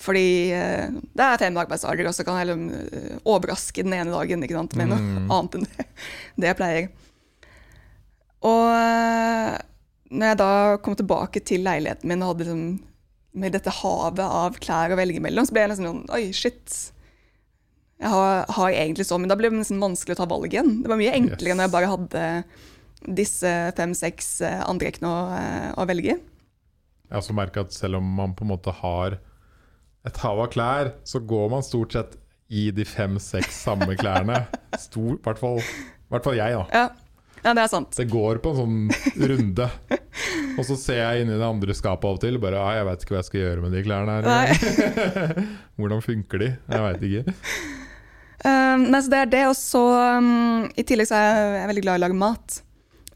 [0.00, 4.14] Fordi eh, det er fem arbeidsdager, og så kan jeg liksom, eh, overraske den ene
[4.14, 5.26] dagen ikke sant, med noe Mm.
[5.34, 5.86] annet enn det,
[6.40, 6.86] det jeg pleier.
[8.46, 9.58] Og eh,
[10.10, 12.62] når jeg da kom tilbake til leiligheten min og hadde liksom,
[13.40, 16.78] med dette havet av klær å velge mellom, så ble jeg nesten sånn Oi, shit.
[18.00, 20.78] Jeg har, har egentlig så, men da ble det nesten vanskelig å ta valg igjen.
[20.82, 21.58] Det var mye enklere Yes.
[21.58, 22.24] når jeg bare hadde
[23.06, 26.16] disse fem-seks eh, antrekkene å, eh, å velge i.
[27.10, 29.18] Jeg har også merket at selv om man på en måte har
[30.06, 32.16] et hav av klær, så går man stort sett
[32.50, 34.44] i de fem-seks samme klærne.
[34.86, 36.64] Stor, I hvert fall, i hvert fall jeg, da.
[36.74, 36.84] Ja.
[37.44, 37.92] ja, det er sant.
[37.98, 39.68] Det går på en sånn runde.
[40.58, 42.38] Og så ser jeg inni det andre skapet av og til.
[42.42, 45.44] Bare, ah, 'Jeg vet ikke hva jeg skal gjøre med de klærne her'.
[45.80, 46.48] Hvordan funker de?
[46.56, 47.36] Jeg veit ikke.
[48.40, 49.82] Um, nei, så det er det, og så
[50.16, 52.60] um, I tillegg så er jeg, jeg er veldig glad i å lage mat.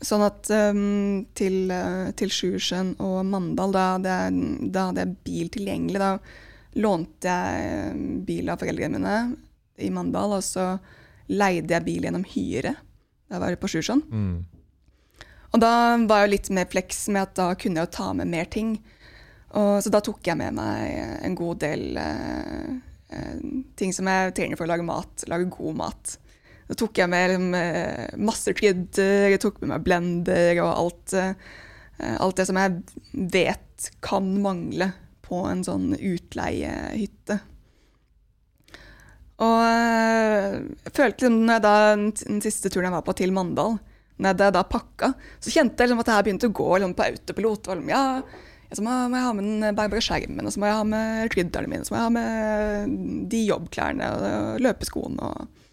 [0.05, 5.17] Sånn at um, til, uh, til Sjusjøen og Mandal, da hadde, jeg, da hadde jeg
[5.27, 6.03] bil tilgjengelig.
[6.03, 9.19] Da lånte jeg um, bil av foreldrene mine
[9.81, 10.75] i Mandal, og så
[11.33, 12.75] leide jeg bil gjennom hyre.
[13.31, 14.05] Da var det på Sjusjøen.
[14.11, 14.43] Mm.
[15.55, 15.71] Og da
[16.09, 18.49] var jeg jo litt mer fleks med at da kunne jeg jo ta med mer
[18.51, 18.75] ting.
[19.55, 22.73] Og, så da tok jeg med meg en god del eh,
[23.15, 23.37] eh,
[23.79, 26.17] ting som jeg trenger for å lage mat, lage god mat.
[26.69, 31.17] Da tok jeg med liksom, eh, masse krydder, jeg tok med meg blender og alt,
[31.21, 32.79] eh, alt det som jeg
[33.35, 34.93] vet kan mangle
[35.25, 37.41] på en sånn utleiehytte.
[39.45, 41.75] Og eh, jeg følte liksom, når jeg da,
[42.31, 43.79] den siste turen jeg var på til Mandal,
[44.23, 45.11] når jeg da, pakka,
[45.43, 47.71] så kjente jeg liksom at det her begynte å gå liksom, på autopilot.
[47.71, 48.05] Og, liksom, ja,
[48.75, 51.71] så må, jeg ha med den bare skjermen, og så må jeg ha med krydderne
[51.71, 55.29] mine, så må jeg ha med de jobbklærne og løpeskoene.
[55.29, 55.64] Og, eh,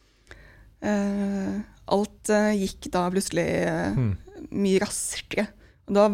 [0.81, 4.13] alt eh, gikk da plutselig eh, Mm.
[4.51, 5.47] mye raskere.
[5.87, 6.05] Og da,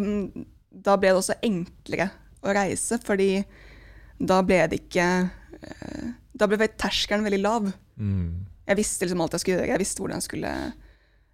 [0.72, 2.10] da ble det også enklere
[2.44, 3.46] å reise, fordi
[4.20, 5.06] da ble det ikke
[5.62, 7.72] eh, Da ble terskelen veldig lav.
[7.98, 8.46] Mm.
[8.68, 9.72] Jeg visste liksom alt jeg skulle gjøre.
[9.72, 10.52] Jeg visste hvordan jeg skulle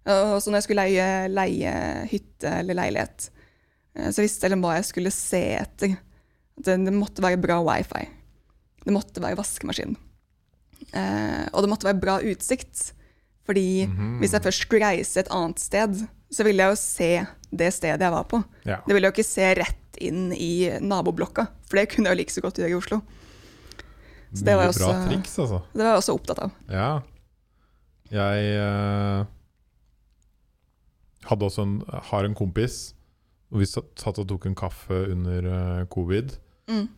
[0.06, 1.72] Og så når jeg skulle leie, leie
[2.12, 3.30] hytte eller leilighet,
[3.96, 5.96] eh, så visste jeg liksom hva jeg skulle se etter.
[6.56, 8.04] Det, det måtte være bra wifi.
[8.84, 9.96] Det måtte være vaskemaskin.
[10.92, 12.92] Eh, og det måtte være bra utsikt.
[13.44, 14.18] Fordi Mhm.
[14.20, 18.00] hvis jeg først skulle reise et annet sted, så ville jeg jo se det stedet
[18.00, 18.42] jeg var på.
[18.64, 18.76] Ja.
[18.86, 22.20] Det ville jeg jo ikke se rett inn i naboblokka, for det kunne jeg jo
[22.22, 23.00] like så godt gjøre i Oslo.
[24.34, 25.62] Så det var bra også- triks, altså.
[25.72, 26.50] Det var jeg også opptatt av.
[26.68, 27.00] Ja.
[28.10, 29.24] Jeg uh,
[31.28, 32.94] hadde også en, har en kompis,
[33.52, 36.36] og vi satt og tok en kaffe under uh, covid.
[36.68, 36.88] Mm.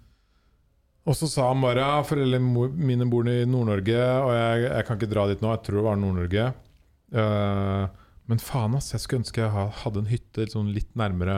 [1.06, 4.98] Og så sa han bare ja, foreldrene mine bor i Nord-Norge, og jeg, jeg kan
[4.98, 5.52] ikke dra dit nå.
[5.54, 6.46] Jeg tror det var Nord-Norge.
[7.14, 11.36] Uh, men faen, ass, jeg skulle ønske jeg hadde en hytte sånn litt, nærmere,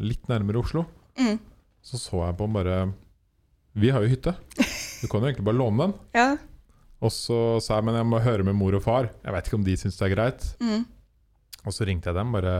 [0.00, 0.86] litt nærmere Oslo.
[1.20, 1.36] Mm.
[1.84, 2.76] Så så jeg på han bare
[3.76, 4.32] Vi har jo hytte.
[5.00, 5.94] Du kan jo egentlig bare låne den.
[6.16, 6.30] Ja.
[7.00, 9.10] Og så sa jeg men jeg må høre med mor og far.
[9.20, 10.48] Jeg vet ikke om de syns det er greit.
[10.64, 10.82] Mm.
[11.64, 12.32] Og så ringte jeg dem.
[12.36, 12.54] Bare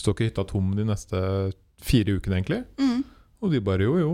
[0.00, 1.18] Står ikke hytta tom de neste
[1.84, 2.62] fire ukene, egentlig?
[2.80, 3.02] Mm.
[3.44, 4.12] Og de bare jo, jo.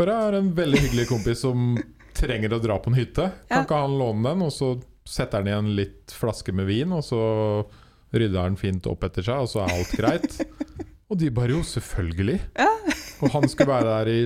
[0.00, 1.74] Bare er en veldig hyggelig kompis som
[2.16, 3.26] trenger å dra på en hytte.
[3.50, 3.64] Kan Ja.
[3.66, 4.42] ikke han låne den?
[4.46, 4.70] Og så
[5.04, 7.20] setter han i en litt flaske med vin, og så
[8.14, 10.38] rydder han fint opp etter seg, og så er alt greit.
[11.10, 12.38] og de bare jo, selvfølgelig.
[12.56, 12.70] Ja.
[13.20, 14.20] og han skulle være der i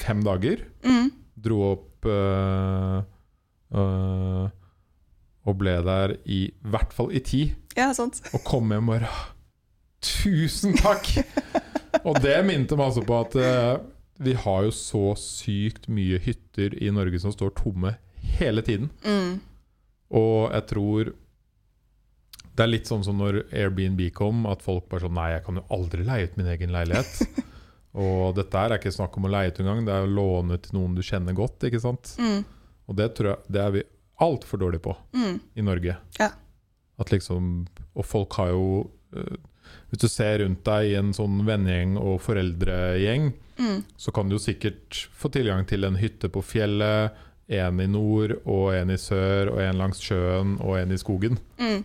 [0.00, 0.64] fem dager.
[0.86, 1.10] Mm.
[1.42, 3.02] Dro opp øh,
[3.74, 4.48] øh,
[5.44, 7.42] og ble der i hvert fall i ti.
[7.76, 8.22] Ja, sant.
[8.32, 9.12] Og kom hjem og bare
[10.02, 11.06] Tusen takk!
[12.06, 13.76] og det minte meg altså på at øh,
[14.18, 17.94] vi har jo så sykt mye hytter i Norge som står tomme
[18.38, 18.90] hele tiden.
[19.06, 19.40] Mm.
[20.12, 21.12] Og jeg tror
[22.52, 25.56] det er litt sånn som når Airbnb kom, at folk bare sånn Nei, jeg kan
[25.56, 27.22] jo aldri leie ut min egen leilighet.
[28.02, 30.76] og dette er ikke snakk om å leie ut engang, det er å låne til
[30.76, 31.64] noen du kjenner godt.
[31.64, 32.12] ikke sant?
[32.20, 32.42] Mm.
[32.90, 33.84] Og det tror jeg det er vi
[34.22, 35.38] altfor dårlige på Mm.
[35.56, 35.96] i Norge.
[36.20, 36.28] Ja.
[37.00, 39.36] At liksom, Og folk har jo øh,
[39.90, 43.82] Hvis du ser rundt deg i en sånn vennegjeng og foreldregjeng, Mm.
[44.00, 47.12] så kan du jo sikkert få tilgang til en hytte på fjellet,
[47.52, 51.36] en i nord og en i sør, og en langs sjøen og en i skogen.
[51.60, 51.84] Mm.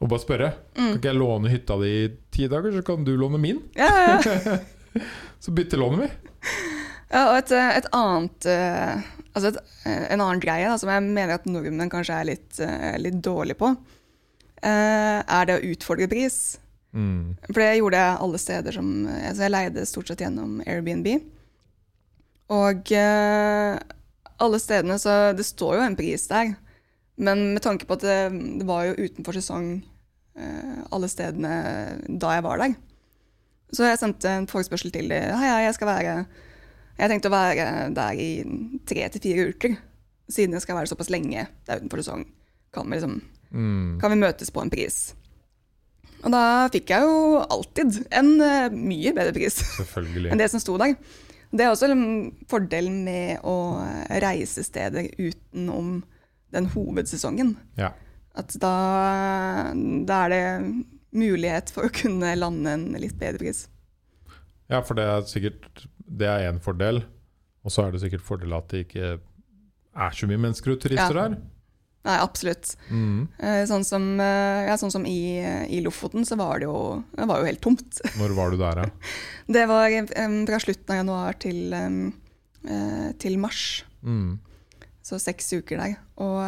[0.00, 0.52] Og bare spørre.
[0.74, 0.94] Kan Mm.
[0.96, 3.58] ikke jeg låne hytta di i ti dager, så kan du låne min?
[3.76, 4.58] Ja, ja, ja.
[5.40, 6.08] Så byttelåner vi.
[7.10, 9.02] ja, og et, et annet eh,
[9.34, 12.58] Altså et, eh, en annen greie da, som jeg mener at nordmenn kanskje er litt,
[12.60, 13.76] eh, litt dårlige på,
[14.62, 16.58] er det å utfordre pris.
[16.92, 17.36] Mm.
[17.46, 21.06] For det gjorde jeg alle steder som altså Jeg leide stort sett gjennom Airbnb.
[22.50, 23.76] Og uh,
[24.42, 26.54] alle stedene så Det står jo en pris der.
[27.20, 28.18] Men med tanke på at det,
[28.58, 29.72] det var jo utenfor sesong
[30.40, 31.52] uh, alle stedene
[32.08, 32.74] da jeg var der.
[33.70, 35.36] Så jeg sendte en forespørsel til dem.
[35.38, 36.14] Hei, hei, jeg skal være
[36.98, 38.30] Jeg tenkte å være der i
[38.88, 39.76] tre til fire uker.
[40.30, 42.26] Siden jeg skal være såpass lenge det er utenfor sesong,
[42.74, 43.98] kan vi, liksom, Mm.
[43.98, 45.14] kan vi møtes på en pris.
[46.20, 49.60] Og da fikk jeg jo alltid en eh, mye bedre pris
[50.30, 50.94] enn det som sto der.
[51.50, 52.04] Det er også en
[52.50, 53.54] fordel med å
[54.22, 56.02] reise steder utenom
[56.54, 57.56] den hovedsesongen.
[57.80, 57.92] Ja.
[58.38, 58.74] At da,
[60.06, 60.44] da er det
[61.18, 63.64] mulighet for å kunne lande en litt bedre pris.
[64.70, 67.02] ja, for det er sikkert Det er én fordel.
[67.66, 69.16] Og så er det sikkert fordel at det ikke
[70.00, 71.28] er så mye mennesker og turister Ja.
[71.28, 71.36] der.
[72.00, 72.70] Nei, absolutt.
[72.88, 73.26] Mm.
[73.36, 75.36] Eh, Sånn som, eh, ja, sånn som i,
[75.68, 78.00] i Lofoten, så var det jo, det var jo helt tomt.
[78.20, 79.10] Når var du der, da?
[79.52, 79.96] Det var
[80.48, 83.64] fra slutten av januar til, eh, til mars.
[84.00, 84.38] Mm.
[85.04, 85.98] Så seks uker der.
[86.20, 86.40] Og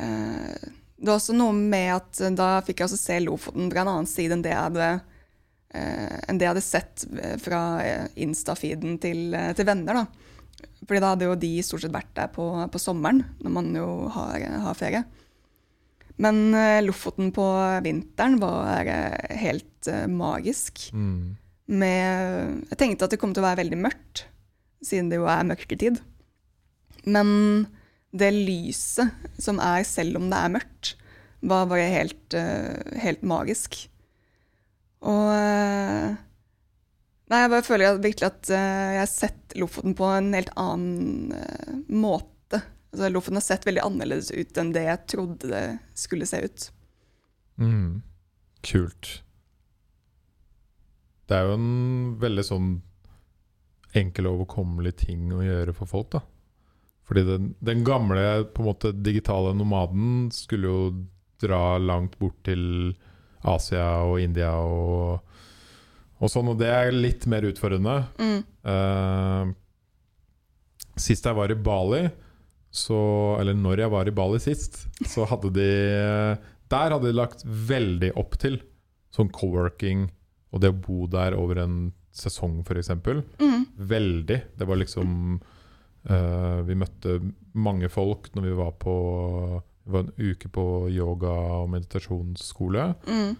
[0.00, 4.08] det var også noe med at da fikk jeg også se Lofoten fra en annen
[4.08, 4.88] side enn det jeg hadde,
[5.76, 7.04] enn det jeg hadde sett
[7.44, 7.60] fra
[8.16, 10.00] Insta-feeden til, til venner.
[10.00, 10.29] da.
[10.84, 13.88] Fordi da hadde jo de stort sett vært der på, på sommeren, når man jo
[14.14, 15.04] har, har ferie.
[16.20, 17.46] Men eh, Lofoten på
[17.84, 20.90] vinteren var eh, helt eh, magisk.
[20.92, 21.36] Mm.
[21.70, 24.24] Med, jeg tenkte at det kom til å være veldig mørkt,
[24.84, 26.00] siden det jo er mørketid.
[27.06, 27.30] Men
[28.10, 30.96] det lyset som er selv om det er mørkt,
[31.40, 32.34] var bare helt,
[33.00, 33.78] helt magisk.
[35.00, 35.30] Og
[37.30, 41.34] Nei, jeg bare føler virkelig at eh, jeg har sett Lofoten på en helt annen
[41.36, 42.58] eh, måte.
[42.90, 45.64] Altså, Lofoten har sett veldig annerledes ut enn det jeg trodde det
[45.98, 46.66] skulle se ut.
[47.62, 48.00] Mm.
[48.66, 49.12] Kult.
[51.30, 51.70] Det er jo en
[52.18, 52.70] veldig sånn
[53.94, 56.24] enkel og overkommelig ting å gjøre for folk, da.
[57.06, 60.82] Fordi den, den gamle på en måte digitale nomaden skulle jo
[61.42, 62.92] dra langt bort til
[63.46, 65.22] Asia og India og,
[66.20, 67.96] og sånn, og det er litt mer utfordrende.
[68.20, 68.40] Mm.
[68.66, 69.52] Uh,
[71.00, 72.04] sist jeg var i Bali,
[72.70, 73.00] så,
[73.40, 75.70] eller når jeg var i Bali sist, så hadde de
[76.70, 78.60] Der hadde de lagt veldig opp til
[79.10, 80.04] sånn co-working
[80.50, 81.78] og det å bo der over en
[82.14, 82.90] sesong, f.eks.
[83.40, 83.64] Mm.
[83.90, 84.38] Veldig.
[84.58, 85.12] Det var liksom
[86.10, 87.20] uh, Vi møtte
[87.54, 88.94] mange folk når vi var på
[89.84, 92.88] Det var en uke på yoga- og meditasjonsskole.
[93.06, 93.30] Mm.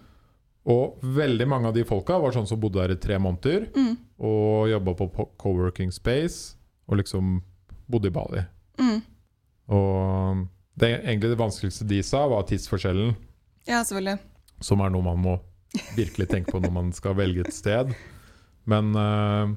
[0.69, 3.95] Og veldig mange av de folka var sånn som bodde der i tre måneder Mm.
[4.19, 5.07] og jobba på
[5.41, 6.55] co-working space
[6.87, 7.41] og liksom
[7.89, 8.43] bodde i Bali.
[8.77, 9.01] Mm.
[9.73, 10.47] Og
[10.77, 13.15] det, egentlig det vanskeligste de sa, var tidsforskjellen,
[13.67, 14.19] Ja, selvfølgelig.
[14.61, 15.39] som er noe man må
[15.95, 17.93] virkelig tenke på når man skal velge et sted.
[18.65, 19.55] Men øh,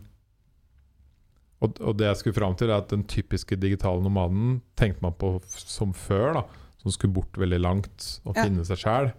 [1.64, 5.12] og, og det jeg skulle fram til, er at den typiske digitale nomaden tenkte man
[5.18, 6.42] på som før, da,
[6.82, 8.44] som skulle bort veldig langt og Ja.
[8.44, 9.12] finne seg sjæl.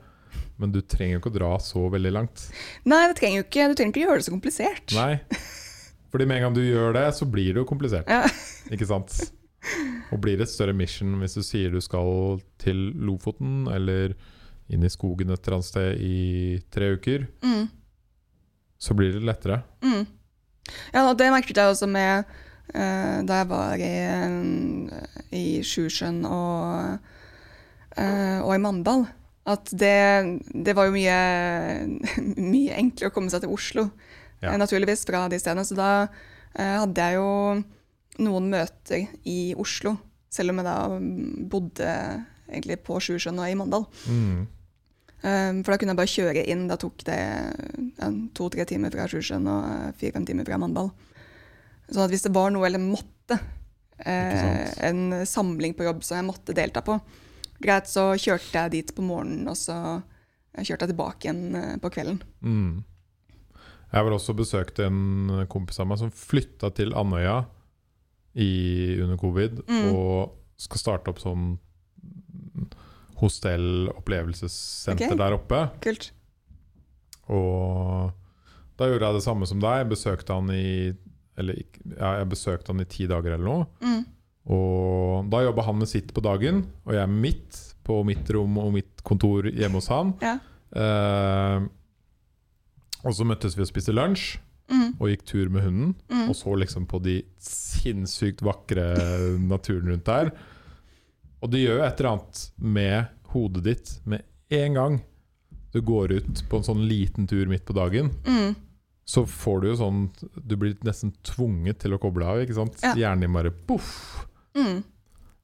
[0.61, 2.45] Men du trenger jo ikke å dra så veldig langt.
[2.87, 4.93] Nei, det trenger jo ikke, du trenger ikke gjøre det så komplisert.
[4.95, 5.19] Nei.
[6.13, 8.07] Fordi med en gang du gjør det, så blir det jo komplisert.
[8.07, 8.21] Ja.
[8.71, 9.11] Ikke sant?
[10.13, 14.13] Og blir det et større mission hvis du sier du skal til Lofoten eller
[14.71, 17.67] inn i skogen et eller annet sted i tre uker, Mm.
[18.79, 19.59] så blir det lettere.
[19.83, 20.05] Mm.
[20.93, 22.23] Ja, det merket jeg også med
[22.73, 26.97] uh, da jeg var i, eh, i Sjusjøen og
[27.99, 29.05] uh, og i Mandal.
[29.45, 31.17] At det, det var jo mye,
[32.55, 33.89] mye enklere å komme seg til Oslo,
[34.41, 34.51] Ja.
[34.51, 35.65] eh, naturligvis, fra de stedene.
[35.67, 35.89] Så da
[36.55, 37.29] eh, hadde jeg jo
[38.25, 39.97] noen møter i Oslo,
[40.33, 40.77] selv om jeg da
[41.51, 41.89] bodde
[42.49, 43.85] egentlig på Sjusjøen og i Mandal.
[44.09, 44.45] Mm.
[45.25, 46.65] Um, for da kunne jeg bare kjøre inn.
[46.69, 50.91] Da tok det ja, to-tre timer fra Sjusjøen og eh, fire-fem timer fra Mandal.
[51.89, 53.37] Så at hvis det var noe eller måtte,
[54.05, 56.97] eh, en samling på jobb som jeg måtte delta på,
[57.63, 59.77] greit, så kjørte jeg dit på morgenen, og så
[60.55, 62.21] kjørte jeg tilbake igjen eh, på kvelden.
[62.41, 62.83] Mm.
[63.95, 67.45] Jeg var også besøkt en kompis av meg som flytta til Andøya
[68.35, 69.95] i, under covid, Mm.
[69.95, 71.57] og skal starte opp sånn
[73.19, 75.17] hostell-opplevelsessenter okay.
[75.19, 75.61] der oppe.
[75.83, 76.09] Kult.
[77.31, 78.11] Og
[78.77, 79.87] da gjorde jeg det samme som deg.
[79.91, 80.93] Besøkte han i
[81.35, 83.65] Eller ja, jeg besøkte han i ti dager eller noe.
[83.83, 84.05] Mm.
[84.45, 88.57] Og da jobba han med sitt på dagen, og jeg med mitt på mitt rom
[88.61, 90.13] og mitt kontor hjemme hos han.
[90.21, 90.35] Ja.
[90.75, 91.65] Eh,
[93.05, 94.95] og så møttes vi og spiste lunsj Mm.
[94.97, 95.91] og gikk tur med hunden.
[96.09, 96.23] Mm.
[96.31, 98.87] Og så liksom på de sinnssykt vakre
[99.53, 100.31] naturen rundt der.
[101.45, 104.95] Og det gjør jo et eller annet med hodet ditt med en gang
[105.75, 108.09] du går ut på en sånn liten tur midt på dagen.
[108.25, 108.55] Mm.
[109.05, 109.99] Så får du jo sånn
[110.33, 112.79] Du blir nesten tvunget til å koble av, ikke sant?
[112.81, 112.95] Ja.
[112.97, 114.25] Hjernen din bare poff!
[114.55, 114.83] Mm.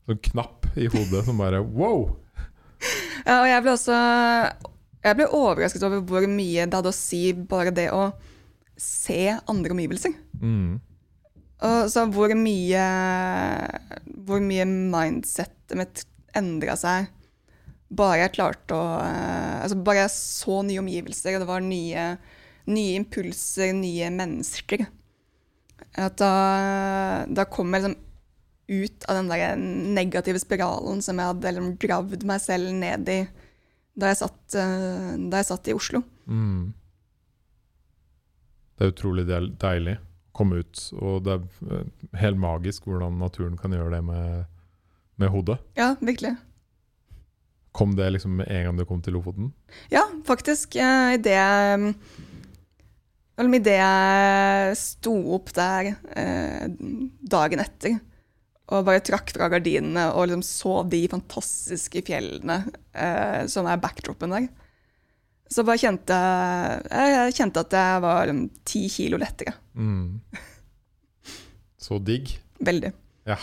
[0.08, 2.10] Sånn knapp i hodet som bare wow!
[3.22, 3.98] Ja, og jeg ble også
[5.02, 8.12] jeg ble overrasket over hvor mye det hadde å si bare det å
[8.82, 10.14] se andre omgivelser.
[10.42, 10.80] Mm.
[11.62, 12.84] Og så hvor mye
[14.26, 16.02] Hvor mye mindsettet mitt
[16.38, 17.12] endra seg
[17.92, 18.86] bare jeg klarte å
[19.62, 22.06] Altså bare jeg så nye omgivelser, og det var nye,
[22.72, 24.86] nye impulser, nye mennesker.
[26.00, 26.32] At da,
[27.28, 27.98] da kommer liksom
[28.72, 29.56] ut av den der
[30.00, 33.22] negative spiralen som jeg hadde liksom gravd meg selv ned i
[34.02, 36.00] da jeg satt, eh, da jeg satt i Oslo.
[36.26, 36.72] Mm.
[38.78, 40.06] Det er utrolig deilig å
[40.40, 41.90] komme ut, og det er eh,
[42.24, 44.48] helt magisk hvordan naturen kan gjøre det med,
[45.22, 45.60] med hodet.
[45.78, 46.38] Ja, virkelig.
[47.76, 49.52] Kom det liksom med en gang du kom til Lofoten?
[49.92, 50.76] Ja, faktisk.
[50.76, 51.94] i Idet jeg
[53.42, 56.66] med idet jeg sto opp der eh,
[57.32, 57.96] dagen etter
[58.72, 62.62] og bare trakk fra gardinene og liksom så de fantastiske fjellene
[62.96, 64.48] eh, som er backdropen der,
[65.52, 69.52] så bare kjente jeg Jeg kjente at jeg var liksom, ti kilo lettere.
[69.76, 70.22] Mm.
[71.82, 72.32] Så digg.
[72.64, 72.94] Veldig.
[73.28, 73.36] Ja.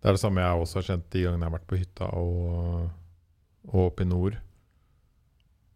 [0.00, 2.08] Det er det samme jeg også har kjent de gangene jeg har vært på hytta
[2.16, 2.88] og,
[3.68, 4.38] og oppe i nord.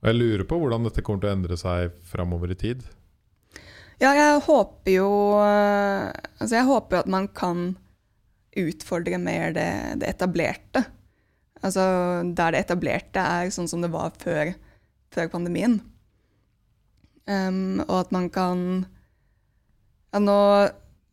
[0.00, 2.84] Og jeg lurer på hvordan dette kommer til å endre seg framover i tid.
[4.00, 5.08] Ja, jeg håper jo
[5.42, 6.06] eh,
[6.38, 7.66] Altså, jeg håper jo at man kan
[8.58, 9.68] utfordre mer det,
[10.02, 10.84] det etablerte.
[11.60, 11.82] Altså
[12.24, 14.54] der det etablerte er sånn som det var før,
[15.14, 15.78] før pandemien.
[17.28, 18.62] Um, og at man kan
[20.10, 20.38] Ja, nå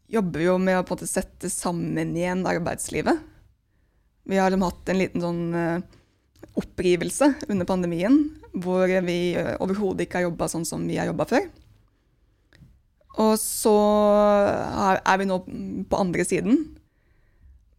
[0.10, 3.20] jobber vi jo med å på en måte sette sammen igjen arbeidslivet.
[4.28, 5.84] Vi har liksom hatt en liten sånn eh,
[6.58, 8.16] opprivelse under pandemien,
[8.56, 11.46] hvor vi overhodet ikke har jobba sånn som vi har jobba før.
[13.22, 13.76] Og så
[14.98, 15.38] er vi nå
[15.90, 16.64] på andre siden.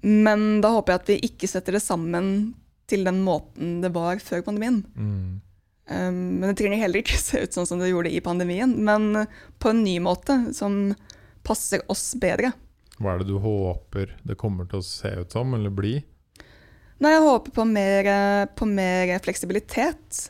[0.07, 2.55] Men da håper jeg at vi ikke setter det sammen
[2.89, 4.81] til den måten det var før pandemien.
[4.95, 5.41] Mm.
[5.89, 9.25] Um, men det trenger heller ikke se ut sånn som det gjorde i pandemien, men
[9.59, 10.93] på en ny måte som
[11.47, 12.53] passer oss bedre.
[12.99, 15.99] Hva er det du håper det kommer til å se ut som, eller bli?
[16.99, 18.09] Nei, jeg håper på mer,
[18.59, 20.25] på mer fleksibilitet.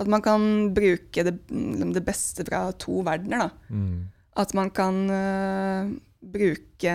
[0.00, 3.44] At man kan bruke det, det beste fra to verdener.
[3.44, 3.74] Da.
[3.76, 3.98] Mm.
[4.40, 5.92] At man kan øh,
[6.32, 6.94] bruke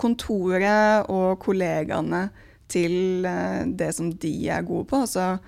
[0.00, 2.28] kontoret og kollegaene
[2.68, 5.02] til øh, det som de er gode på.
[5.06, 5.38] Altså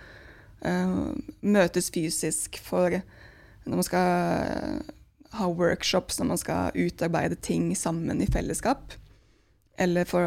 [0.64, 3.00] uh, møtes fysisk for
[3.66, 4.82] når man skal
[5.36, 8.96] ha workshops, når man skal utarbeide ting sammen i fellesskap.
[9.78, 10.26] Eller for,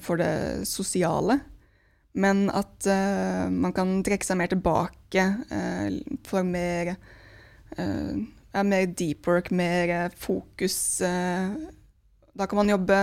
[0.00, 1.40] for det sosiale.
[2.14, 6.94] Men at uh, man kan trekke seg mer tilbake uh, for mer
[7.78, 8.18] uh,
[8.64, 11.00] mer deep work, mer eh, fokus.
[11.00, 11.50] eh,
[12.38, 12.98] Da kan man jobbe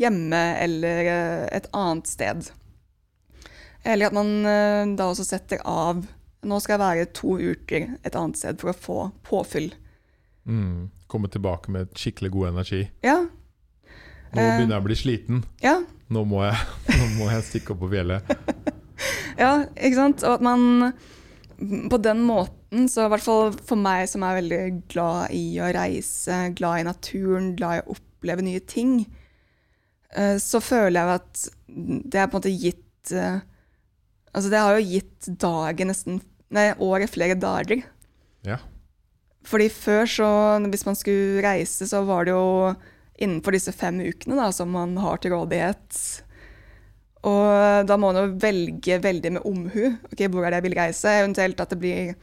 [0.00, 2.46] hjemme eller eh, et annet sted.
[3.84, 6.02] Eller at man eh, da også setter av
[6.40, 8.94] Nå skal jeg være to uker et annet sted for å få
[9.28, 9.66] påfyll.
[10.48, 10.86] Mm.
[11.12, 12.86] Komme tilbake med skikkelig god energi.
[13.04, 13.18] Ja.
[14.32, 14.54] Nå Eh.
[14.56, 15.42] begynner jeg å bli sliten.
[15.60, 15.74] Ja,
[16.08, 16.56] Nå må jeg,
[16.96, 18.32] nå må jeg stikke opp på fjellet.
[19.42, 20.24] ja ikke sant?
[20.24, 20.94] Og at man
[21.92, 24.62] på den måten, så i hvert fall for meg som er veldig
[24.94, 29.06] glad i å reise, glad i naturen, glad i å oppleve nye ting,
[30.16, 33.40] eh, så føler jeg at det er på en måte gitt eh,
[34.30, 36.20] Altså, det har jo gitt dagen nesten
[36.54, 37.80] Nei, året flere dager.
[38.46, 38.56] Ja.
[39.46, 40.28] Fordi før, så
[40.70, 42.74] Hvis man skulle reise, så var det jo
[43.20, 45.98] innenfor disse fem ukene da, som man har til rådighet.
[47.28, 49.90] Og da må man jo velge veldig med omhu.
[50.08, 51.16] Ok, Hvor er det jeg vil reise?
[51.20, 52.14] Eventuelt at det blir,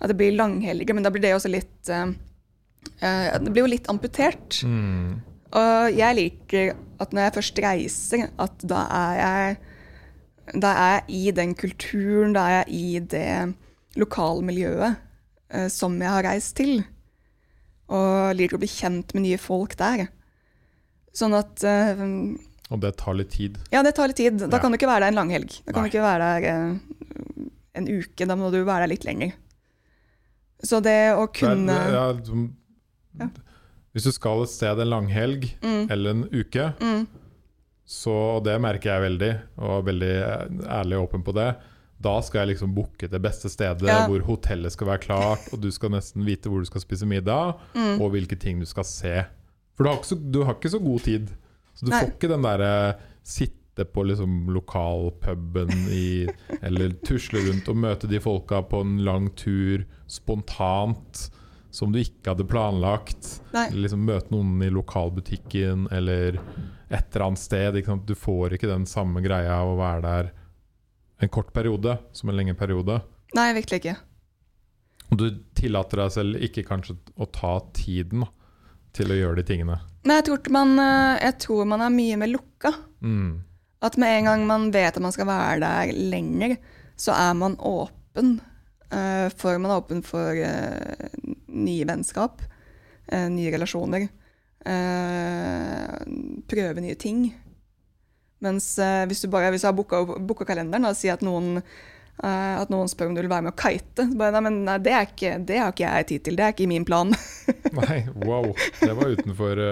[0.00, 2.08] at det blir langhelger, men da blir det også litt uh,
[3.00, 4.62] Det blir jo litt amputert.
[4.64, 5.20] Mm.
[5.56, 9.58] Og jeg liker at når jeg først reiser, at da er jeg
[10.60, 13.54] da er jeg i den kulturen, da er jeg i det
[14.00, 14.96] lokalmiljøet
[15.54, 16.80] eh, som jeg har reist til.
[17.90, 20.08] Og liker å bli kjent med nye folk der.
[21.14, 22.02] Sånn at eh,
[22.70, 23.58] Og det tar litt tid.
[23.74, 24.38] Ja, det tar litt tid.
[24.42, 24.62] Da Ja.
[24.62, 25.54] kan du ikke være der en langhelg.
[25.66, 25.90] Da kan Nei.
[25.90, 27.46] du ikke være der eh,
[27.78, 28.26] en uke.
[28.26, 29.32] Da må du være der litt lenger.
[30.62, 32.50] Så det å Det kunne det liksom-
[33.18, 33.28] Ja.
[33.92, 37.06] Hvis du skal et sted en langhelg mm, eller en uke, mm,
[37.90, 40.12] så og det merker jeg veldig, og er veldig
[40.70, 41.48] ærlig og åpen på det.
[42.00, 44.06] Da skal jeg liksom booke det beste stedet, Ja.
[44.08, 47.58] hvor hotellet skal være klart, og du skal nesten vite hvor du skal spise middag,
[47.74, 47.98] mm.
[48.00, 49.16] og hvilke ting du skal se.
[49.74, 51.34] For du har ikke så, du har ikke så god tid.
[51.74, 52.00] Så du Nei.
[52.00, 52.72] får ikke den derre
[53.26, 56.28] sitte på liksom lokalpuben i
[56.66, 61.30] Eller tusle rundt og møte de folka på en lang tur spontant,
[61.70, 63.40] som du ikke hadde planlagt.
[63.52, 66.40] Liksom møte noen i lokalbutikken eller
[66.90, 67.80] et eller annet sted.
[68.06, 70.30] Du får ikke den samme greia av å være der
[71.20, 73.00] en kort periode som en lengre periode.
[73.36, 73.96] Nei, virkelig ikke.
[75.10, 75.26] Og du
[75.58, 78.24] tillater deg selv ikke kanskje å ta tiden
[78.96, 79.78] til å gjøre de tingene.
[80.06, 82.72] Nei, jeg tror, man, eh, jeg tror man er mye mer lukka.
[83.04, 83.42] Mm.
[83.84, 86.56] At med en gang man vet at man skal være der lenger,
[87.00, 88.38] så er man åpen.
[88.92, 91.10] Eh, for man er åpen for eh,
[91.46, 92.42] nye vennskap,
[93.08, 94.08] eh, nye relasjoner.
[96.50, 97.22] prøve nye ting.
[98.44, 98.66] Mens
[99.08, 99.76] hvis du bare hvis du har
[100.20, 101.62] booka kalenderen og sier at noen,
[102.20, 104.92] at noen spør om du vil være med å kite, bare, nei, men nei, det,
[104.92, 106.36] er ikke, det har ikke jeg tid til.
[106.36, 107.08] Det er ikke i min plan.
[107.80, 108.50] Nei, wow.
[108.82, 109.64] Det var utenfor,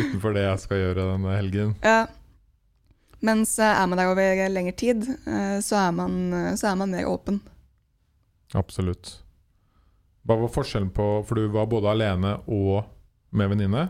[0.00, 1.72] utenfor det jeg skal gjøre denne helgen.
[1.86, 2.02] Ja.
[3.22, 5.06] Mens er man der over lengre tid,
[5.62, 6.18] så, er man,
[6.58, 7.38] så er man mer åpen.
[8.58, 9.18] Absolutt.
[10.26, 12.84] Hva var forskjellen på For du var både alene og
[13.32, 13.86] med venninne?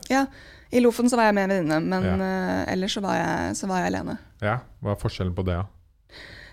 [0.73, 2.13] I Lofoten så var jeg med en venninne, men Ja.
[2.17, 4.15] uh, ellers så var, jeg, så var jeg alene.
[4.41, 4.61] Ja.
[4.81, 5.57] Hva er forskjellen på det?
[5.59, 5.67] da?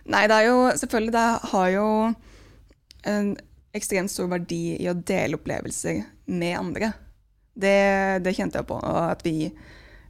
[0.10, 1.86] Nei, det er jo selvfølgelig Det har jo
[3.14, 3.30] en
[3.78, 6.92] ekstremt stor verdi i å dele opplevelser med andre.
[7.54, 8.80] Det, det kjente jeg på.
[8.82, 9.52] Og at vi,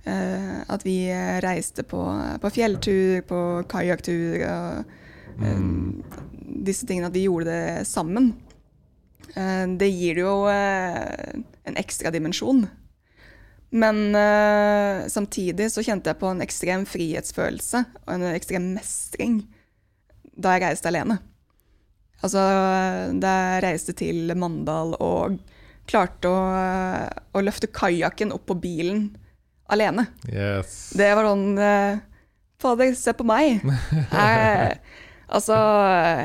[0.08, 0.98] uh, at vi
[1.44, 2.00] reiste på,
[2.42, 4.96] på fjelltur, på kajakktur og
[5.40, 6.04] Mm.
[6.66, 8.34] Disse tingene, at vi gjorde det sammen.
[9.36, 11.40] Eh, Det gir jo eh,
[11.70, 12.66] en ekstra dimensjon.
[13.70, 19.44] Men eh, samtidig så kjente jeg på en ekstrem frihetsfølelse og en ekstrem mestring
[20.40, 21.20] da jeg reiste alene.
[22.24, 22.42] Altså,
[23.22, 25.38] da jeg reiste til Mandal og
[25.90, 26.40] klarte å,
[27.36, 29.06] å løfte kajakken opp på bilen
[29.72, 30.08] alene.
[30.28, 30.90] Yes.
[30.98, 31.46] Det var sånn
[32.60, 33.62] Fader, se på meg.
[33.64, 34.80] Jeg,
[35.36, 35.58] altså,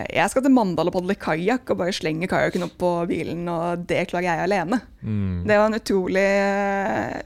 [0.08, 3.84] jeg skal til Mandal og padle kajakk og bare slenge kajakken opp på bilen, og
[3.88, 4.80] det klarer jeg alene.
[5.02, 5.44] Mm.
[5.48, 6.28] Det var en utrolig,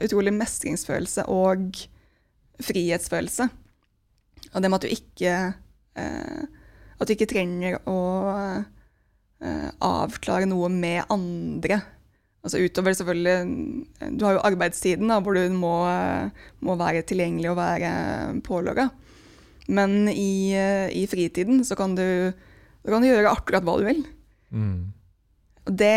[0.05, 1.81] utrolig mestringsfølelse og
[2.67, 3.49] frihetsfølelse.
[4.53, 5.33] Og det med at du ikke
[5.99, 6.43] eh,
[6.99, 7.99] At du ikke trenger å
[8.49, 11.77] eh, avklare noe med andre.
[12.43, 15.75] Altså utover selvfølgelig Du har jo arbeidstiden, da, hvor du må,
[16.65, 17.93] må være tilgjengelig og være
[18.47, 18.89] pålogga.
[19.69, 22.31] Men i, eh, i fritiden så kan du,
[22.81, 24.01] så kan du gjøre akkurat hva du vil.
[24.49, 24.93] Mm.
[25.69, 25.95] Det,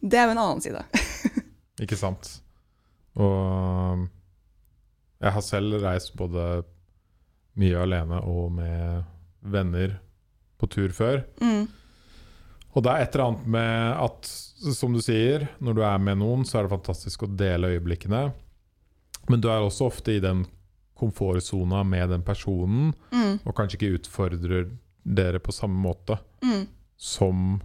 [0.00, 0.84] det er jo en annen side.
[1.84, 2.38] Ikke sant?
[3.20, 4.06] Og um,
[5.20, 6.46] jeg har selv reist både
[7.60, 9.02] mye alene og med
[9.52, 9.98] venner
[10.60, 11.24] på tur før.
[11.42, 11.66] Mm.
[12.70, 14.30] Og det er et eller annet med at,
[14.78, 18.22] som du sier, når du er med noen, så er det fantastisk å dele øyeblikkene.
[19.28, 20.46] Men du er også ofte i den
[21.00, 23.40] komfortsona med den personen, Mm.
[23.44, 24.68] og kanskje ikke utfordrer
[25.04, 26.66] dere på samme måte Mm.
[26.96, 27.60] som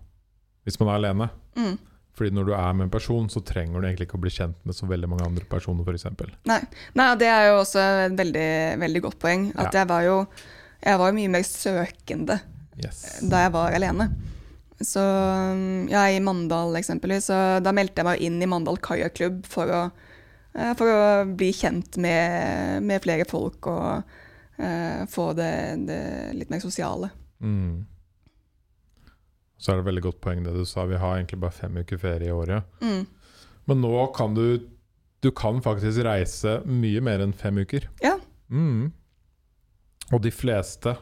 [0.66, 1.30] hvis man er alene.
[1.56, 1.78] Mm.
[2.16, 4.56] Fordi når du er med en person, så trenger du egentlig ikke å bli kjent
[4.66, 6.06] med så veldig mange andre personer, f.eks.
[6.48, 6.62] Nei.
[6.96, 9.50] Nei, det er jo også et veldig, veldig godt poeng.
[9.58, 9.82] At Ja.
[9.82, 10.28] jeg var jo
[10.86, 12.42] jeg var mye mer søkende
[12.82, 13.20] Yes.
[13.28, 14.10] da jeg var alene.
[14.82, 19.46] Så um, ja, i Mandal eksempelvis, så da meldte jeg meg inn i Mandal kajakklubb
[19.46, 19.92] for, å- eh,
[20.80, 21.01] for å
[21.36, 24.06] bli kjent med, med flere folk og
[24.60, 25.51] uh, få det,
[25.88, 25.99] det
[26.38, 27.10] litt mer sosiale.
[27.43, 27.84] Mm.
[29.58, 30.86] Så er det et veldig godt poeng det du sa.
[30.88, 32.68] Vi har egentlig bare fem uker ferie i året.
[32.84, 33.06] Mm.
[33.66, 34.72] Men nå kan du
[35.24, 37.88] Du kan faktisk reise mye mer enn fem uker.
[38.03, 38.20] Ja.
[38.49, 38.91] Mm.
[40.14, 40.93] Og de fleste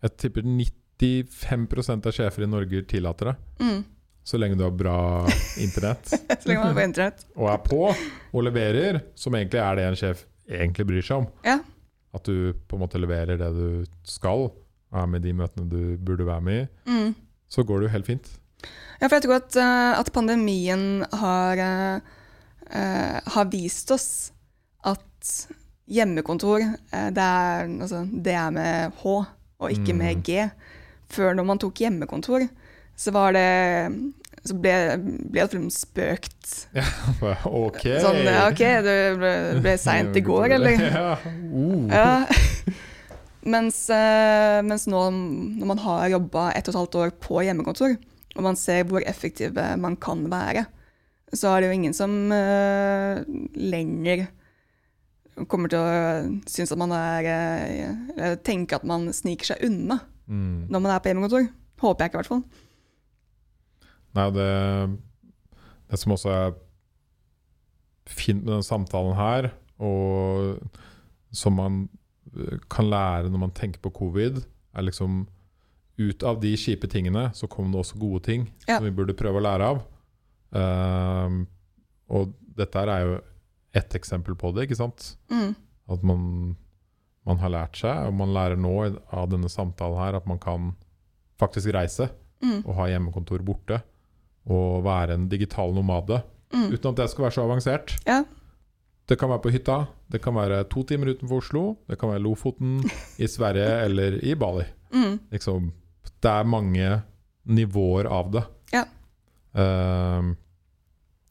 [0.00, 3.36] Jeg tipper 95% av sjefer i Norge tillater det.
[3.60, 3.84] Mm.
[4.26, 4.94] Så lenge du har bra
[5.62, 6.08] internett
[6.42, 7.24] Så lenge man er på internett.
[7.36, 7.80] og er på
[8.34, 11.28] og leverer, som egentlig er det en sjef egentlig bryr seg om.
[11.46, 11.60] Ja.
[12.16, 14.48] At du på en måte leverer det du skal,
[14.96, 17.14] er med de møtene du burde være med i, Mm.
[17.50, 18.28] så går det jo helt fint.
[19.00, 21.58] Ja, for jeg tror at, eh, at pandemien har,
[22.70, 24.32] eh, har vist oss
[24.84, 25.46] at
[25.86, 29.06] hjemmekontor, det, er, altså, det er med H
[29.60, 29.98] og ikke Mm.
[29.98, 30.50] med G.
[31.08, 32.48] Før når man tok hjemmekontor,
[32.96, 33.48] så var det
[34.46, 34.72] så ble,
[35.26, 36.50] ble det liksom spøkt.
[37.66, 37.80] ok.
[38.02, 39.32] Sånn, ja, OK, det ble,
[39.64, 40.84] ble seint i går, eller?
[40.96, 41.16] Ja.
[41.50, 41.88] Uh.
[41.90, 42.74] Ja.
[43.56, 47.96] mens, eh, mens nå når man har jobba ett og et halvt år på hjemmekontor,
[48.36, 50.66] og man ser hvor effektive man kan være,
[51.34, 53.18] så er det jo ingen som uh,
[53.58, 54.28] lenger
[55.50, 59.98] kommer til å synes at man er eh, Eller tenke at man sniker seg unna
[60.26, 60.66] Mm.
[60.66, 61.44] når man er på hjemmekontor.
[61.78, 62.40] Håper jeg ikke, i hvert fall.
[64.16, 64.46] Nei, det,
[65.90, 66.54] det som også er
[68.06, 69.48] fint med den samtalen her,
[69.82, 70.60] og
[71.36, 71.78] som man
[72.72, 74.38] kan lære når man tenker på covid,
[74.76, 75.24] er liksom
[75.96, 78.76] ut av de kjipe tingene så kom det også gode ting Ja.
[78.76, 79.78] som vi burde prøve å lære av.
[80.56, 81.38] Ehm,
[82.12, 83.14] og dette er jo
[83.76, 85.16] ett eksempel på det, ikke sant?
[85.32, 85.54] Mm.
[85.92, 86.56] At man,
[87.26, 88.74] man har lært seg, og man lærer nå
[89.12, 90.74] av denne samtalen her at man kan
[91.40, 92.10] faktisk reise
[92.44, 92.66] Mm.
[92.66, 93.78] og ha hjemmekontor borte.
[94.46, 96.20] Og være en digital nomade.
[96.54, 96.68] Mm.
[96.72, 97.96] Uten at det skal være så avansert.
[98.06, 98.20] Ja.
[99.06, 99.80] Det kan være på hytta,
[100.10, 102.80] det kan være to timer utenfor Oslo, det kan være Lofoten,
[103.22, 104.64] i Sverige eller i Bali.
[104.94, 105.18] Mm.
[105.30, 105.68] Liksom,
[106.22, 106.88] det er mange
[107.46, 108.42] nivåer av det.
[108.74, 108.82] Ja.
[109.54, 110.32] Ehm,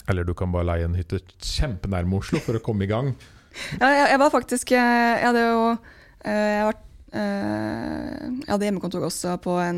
[0.07, 3.13] eller du kan bare leie en hytte kjempenærme Oslo for å komme i gang.
[3.79, 5.59] Ja, jeg, jeg var faktisk eh, Jeg hadde jo
[6.27, 6.79] eh, jeg, var,
[7.15, 9.77] eh, jeg hadde hjemmekontor også på en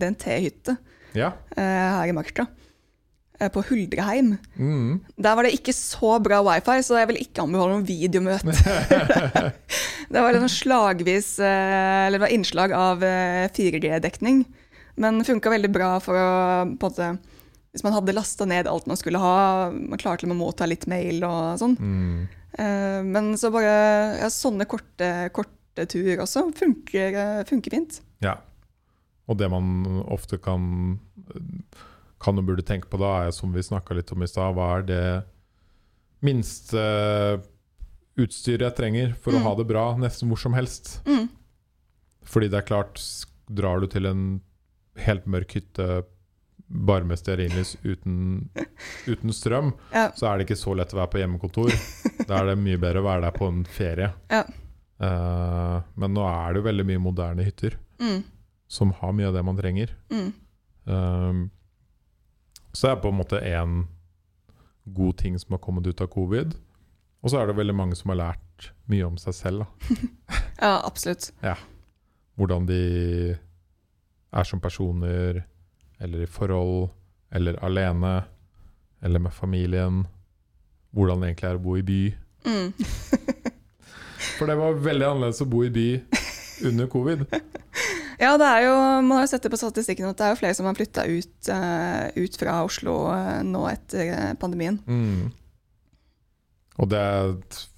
[0.00, 0.78] DNT-hytte
[1.12, 1.34] Ja.
[1.52, 2.46] her i Marka.
[3.38, 4.36] Eh, På Huldreheim.
[4.58, 5.00] Mm.
[5.16, 8.54] Der var det ikke så bra wifi, så jeg vil ikke anbefale noen videomøte.
[10.12, 13.04] det var sånn slagvis eh, Eller det var innslag av
[13.56, 14.44] 4G-dekning.
[14.98, 16.30] Men funka veldig bra for å
[16.74, 17.10] på en måte,
[17.70, 20.88] Hvis man hadde lasta ned alt man skulle ha, man klarte til å motta litt
[20.90, 21.76] mail og sånn.
[21.78, 22.26] Mm.
[22.58, 28.00] Eh, Men så bare ja, sånne korte, korte turer også funker, eh, funker fint.
[28.24, 28.38] Ja.
[29.28, 30.98] Og det man ofte kan
[32.20, 34.78] kan og burde tenke på da, er som vi snakka litt om i stad, hva
[34.78, 35.02] er det
[36.26, 36.82] minste
[38.18, 39.42] utstyret jeg trenger for å Mm.
[39.46, 41.00] ha det bra nesten hvor som helst?
[41.06, 41.28] Mm.
[42.24, 42.98] Fordi det er klart,
[43.48, 44.40] drar du til en
[44.96, 46.04] helt mørk hytte
[46.68, 48.50] bare med stearinlys uten,
[49.06, 50.10] uten strøm, Ja.
[50.12, 51.70] så er det ikke så lett å være på hjemmekontor.
[52.26, 54.12] Da er det mye bedre å være der på en ferie.
[54.30, 54.42] Ja.
[55.00, 58.24] Uh, men nå er det jo veldig mye moderne hytter Mm.
[58.68, 59.94] som har mye av det man trenger.
[60.10, 60.32] Mm.
[60.86, 61.50] Um,
[62.72, 63.82] så er det på en måte én
[64.84, 66.54] god ting som har kommet ut av covid.
[67.22, 69.66] Og så er det veldig mange som har lært mye om seg selv.
[70.58, 71.28] Ja, absolutt.
[71.38, 71.52] Ja.
[72.34, 72.78] Hvordan de
[74.34, 75.44] er som personer,
[76.02, 76.88] eller i forhold,
[77.30, 78.24] eller alene,
[79.02, 80.00] eller med familien.
[80.90, 82.00] Hvordan det egentlig er å bo i by.
[82.48, 82.72] Mm.
[84.38, 85.86] For det var veldig annerledes å bo i by
[86.66, 87.22] under covid.
[88.18, 90.40] Ja, det er jo, man har jo sett det på statistikken at det er jo
[90.40, 94.80] flere som har flytta ut, uh, ut fra Oslo uh, nå etter eh, pandemien.
[94.90, 95.28] Mm.
[96.78, 97.04] Og det,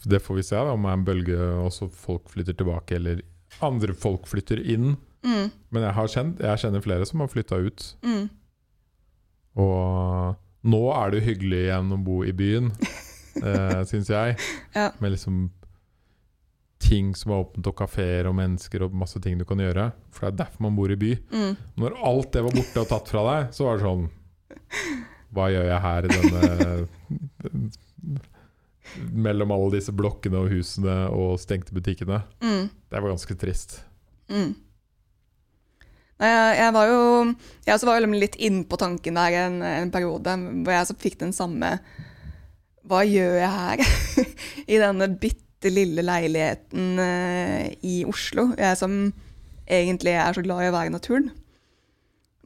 [0.09, 3.23] det får vi se da, om det er en bølge også folk flytter tilbake, eller
[3.65, 4.95] andre folk flytter inn.
[5.25, 5.53] Mm.
[5.73, 7.87] Men jeg, har kjent, jeg kjenner flere som har flytta ut.
[8.05, 8.27] Mm.
[9.61, 12.73] Og nå er det jo hyggelig igjen å bo i byen,
[13.45, 14.37] eh, syns jeg.
[14.77, 14.91] Ja.
[15.01, 15.49] Med liksom
[16.81, 19.91] ting som er åpent, og kafeer og mennesker og masse ting du kan gjøre.
[20.15, 21.13] For det er derfor man bor i by.
[21.31, 21.53] Mm.
[21.83, 24.09] Når alt det var borte og tatt fra deg, så var det sånn
[25.31, 26.41] Hva gjør jeg her i denne
[29.29, 32.25] Mellom alle disse blokkene og husene og stengte butikkene.
[32.43, 32.67] Mm.
[32.91, 33.77] Det var ganske trist.
[34.33, 34.57] Mm.
[36.21, 37.05] Jeg, var jo
[37.65, 41.33] Jeg også var litt innpå tanken der en, en periode hvor jeg så fikk den
[41.33, 41.71] samme
[42.85, 43.85] Hva gjør jeg her?
[44.75, 48.55] I denne bitte lille leiligheten eh, i Oslo.
[48.57, 49.13] Jeg som
[49.69, 51.29] egentlig er så glad i å være i naturen.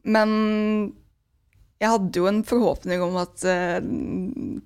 [0.03, 0.93] Men
[1.81, 3.79] jeg hadde jo en forhåpning om at eh,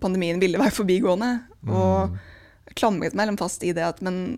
[0.02, 1.32] pandemien ville være forbigående.
[1.70, 2.18] Og Mm.
[2.80, 4.38] klamret meg liksom fast i det at men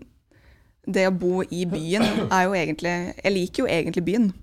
[0.87, 2.01] det å bo i byen
[2.31, 4.33] er jo egentlig Jeg liker jo egentlig byen.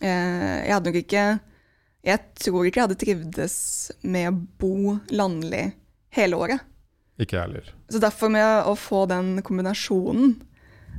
[0.00, 1.24] Eh, Jeg hadde nok ikke
[2.04, 3.56] Jeg tror ikke jeg hadde trivdes
[4.02, 5.72] med å bo landlig
[6.14, 6.60] hele året.
[7.20, 7.70] Ikke jeg heller.
[7.92, 10.34] Så derfor med å få den kombinasjonen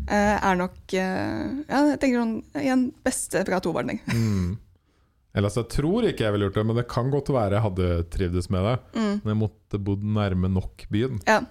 [0.07, 3.97] eh, er nok eh, Ja, jeg tenker sånn igjen beste fra to barn.
[4.11, 4.55] Mm.
[5.35, 7.89] Ellers jeg tror ikke jeg ville gjort det, men det kan godt være jeg hadde
[8.13, 8.75] trivdes med det.
[8.95, 9.15] Mm.
[9.17, 11.19] Men jeg måtte bodd nærme nok byen.
[11.27, 11.41] Ja.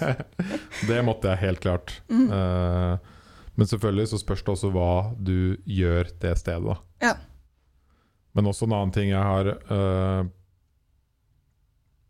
[0.90, 1.94] det måtte jeg helt klart.
[2.12, 2.26] Mm.
[2.28, 3.14] Uh,
[3.56, 6.76] men selvfølgelig så spørs det også hva du gjør det stedet.
[7.00, 7.14] Ja.
[8.36, 10.26] Men også en annen ting jeg har eh,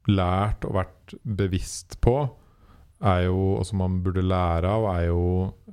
[0.09, 2.16] lært og vært bevisst på,
[3.02, 5.22] er jo, og som man burde lære av, er jo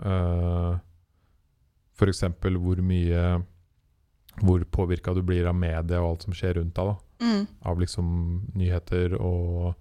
[0.04, 0.76] uh,
[1.96, 2.24] f.eks.
[2.42, 3.24] hvor mye
[4.42, 6.92] Hvor påvirka du blir av media og alt som skjer rundt deg.
[6.92, 7.48] da Mm.
[7.62, 8.08] av liksom
[8.58, 9.76] nyheter og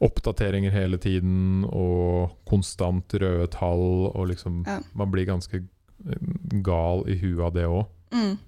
[0.00, 4.78] oppdateringer hele tiden og konstant røde tall og liksom Ja.
[4.94, 7.86] Man blir ganske eh, gal i huet av det òg.
[8.12, 8.38] Mm.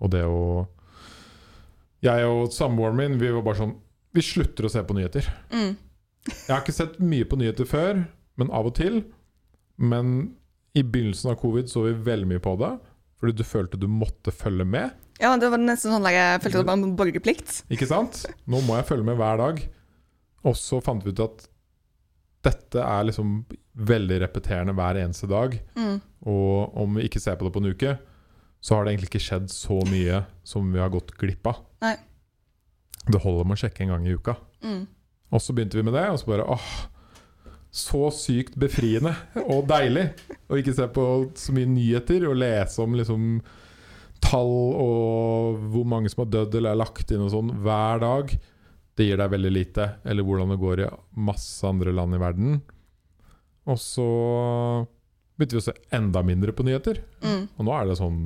[0.00, 0.66] Og det å
[2.02, 3.76] Jeg og samboeren min, vi var bare sånn
[4.16, 5.28] Vi slutter å se på nyheter.
[5.52, 5.74] Mm.
[6.26, 8.06] Jeg har ikke sett mye på nyheter før,
[8.40, 9.02] men av og til.
[9.76, 10.36] Men
[10.76, 12.72] i begynnelsen av covid så vi veldig mye på det.
[13.20, 14.96] Fordi du følte du måtte følge med.
[15.20, 17.60] Ja, det var nesten sånn der jeg følte det var en borgerplikt.
[17.72, 18.24] Ikke sant?
[18.44, 19.62] Nå må jeg følge med hver dag.
[20.46, 21.46] Og så fant vi ut at
[22.46, 23.38] dette er liksom
[23.86, 25.56] veldig repeterende hver eneste dag.
[25.76, 25.96] Mm.
[26.28, 27.96] Og om vi ikke ser på det på en uke,
[28.60, 31.64] så har det egentlig ikke skjedd så mye som vi har gått glipp av.
[31.84, 31.96] Nei.
[33.06, 34.36] Det holder med å sjekke en gang i uka.
[34.64, 34.84] Mm.
[35.34, 36.70] Og så begynte vi med det, og så bare åh,
[37.76, 39.12] så sykt befriende
[39.44, 40.06] og deilig
[40.48, 43.26] å ikke se på så mye nyheter og lese om liksom
[44.24, 48.32] tall og hvor mange som har dødd eller er lagt inn og sånn hver dag.
[48.96, 49.90] Det gir deg veldig lite.
[50.08, 50.88] Eller hvordan det går i
[51.28, 52.56] masse andre land i verden.
[53.68, 54.08] Og så
[55.36, 57.02] begynte vi å se enda mindre på nyheter.
[57.20, 57.42] Mm.
[57.58, 58.22] Og nå er det sånn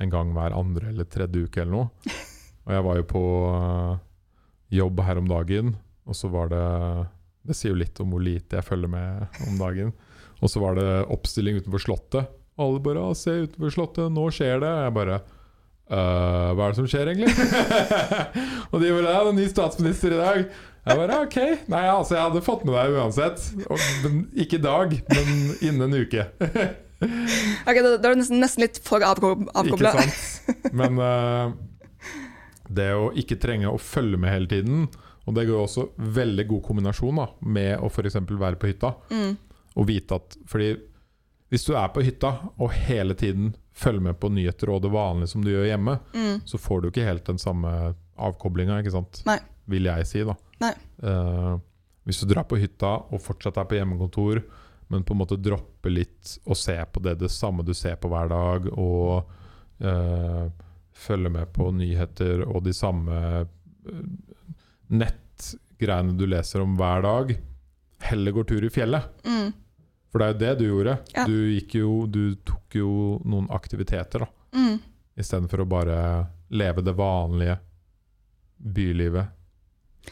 [0.00, 2.14] en gang hver andre eller tredje uke eller noe.
[2.66, 3.94] Og jeg var jo på øh,
[4.80, 5.74] jobb her om dagen,
[6.06, 6.64] og så var det
[7.48, 9.92] Det sier jo litt om hvor lite jeg følger med om dagen.
[10.40, 12.28] Og så var det oppstilling utenfor Slottet.
[12.60, 15.20] Og alle bare 'Se utenfor Slottet, nå skjer det.' Jeg bare
[15.90, 17.32] Uh, hva er det som skjer, egentlig?
[18.70, 20.44] og de bare 'Ja, det er ny statsminister i dag'.
[20.86, 21.38] Jeg bare OK.
[21.66, 23.42] Nei, altså, jeg hadde fått med deg uansett.
[23.66, 26.28] Og, men, ikke i dag, men innen en uke.
[27.66, 29.92] Ok, da, er du nesten, nesten litt for avko- avkobla.
[29.96, 30.70] Ikke sant?
[30.78, 31.52] Men eh,
[32.70, 34.84] det å ikke trenge å følge med hele tiden
[35.26, 38.16] Og det går også veldig god kombinasjon da med å f.eks.
[38.30, 38.92] være på hytta.
[39.10, 39.34] Mm.
[39.76, 40.68] Og vite at Fordi
[41.50, 42.30] hvis du er på hytta
[42.62, 46.40] og hele tiden følger med på nyheter og det vanlige som du gjør hjemme, Mm.
[46.46, 47.72] så får du ikke helt den samme
[48.18, 49.22] avkoblinga, ikke sant?
[49.26, 49.38] Nei.
[49.66, 50.34] Vil jeg si, da.
[51.02, 51.56] Eh,
[52.06, 54.42] hvis du drar på hytta og fortsatt er på hjemmekontor,
[54.90, 58.08] men på en måte dropper litt og se på det, det samme du ser på
[58.12, 59.26] hver dag, og
[59.80, 60.46] eh,
[61.00, 64.04] følger med på nyheter og de samme eh,
[64.90, 67.32] nettgreiene du leser om hver dag,
[68.10, 69.08] heller går tur i fjellet.
[69.24, 69.50] Mm.
[70.10, 70.96] For det er jo det du gjorde.
[71.14, 71.24] Ja.
[71.28, 71.36] Du,
[71.78, 72.92] jo, du tok jo
[73.24, 74.30] noen aktiviteter, da.
[74.56, 74.78] Mm.
[75.20, 75.98] Istedenfor å bare
[76.50, 77.60] leve det vanlige
[78.60, 79.36] bylivet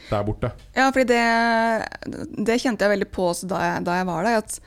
[0.09, 0.53] der borte.
[0.77, 4.45] Ja, fordi det, det kjente jeg veldig på da jeg, da jeg var der.
[4.45, 4.61] At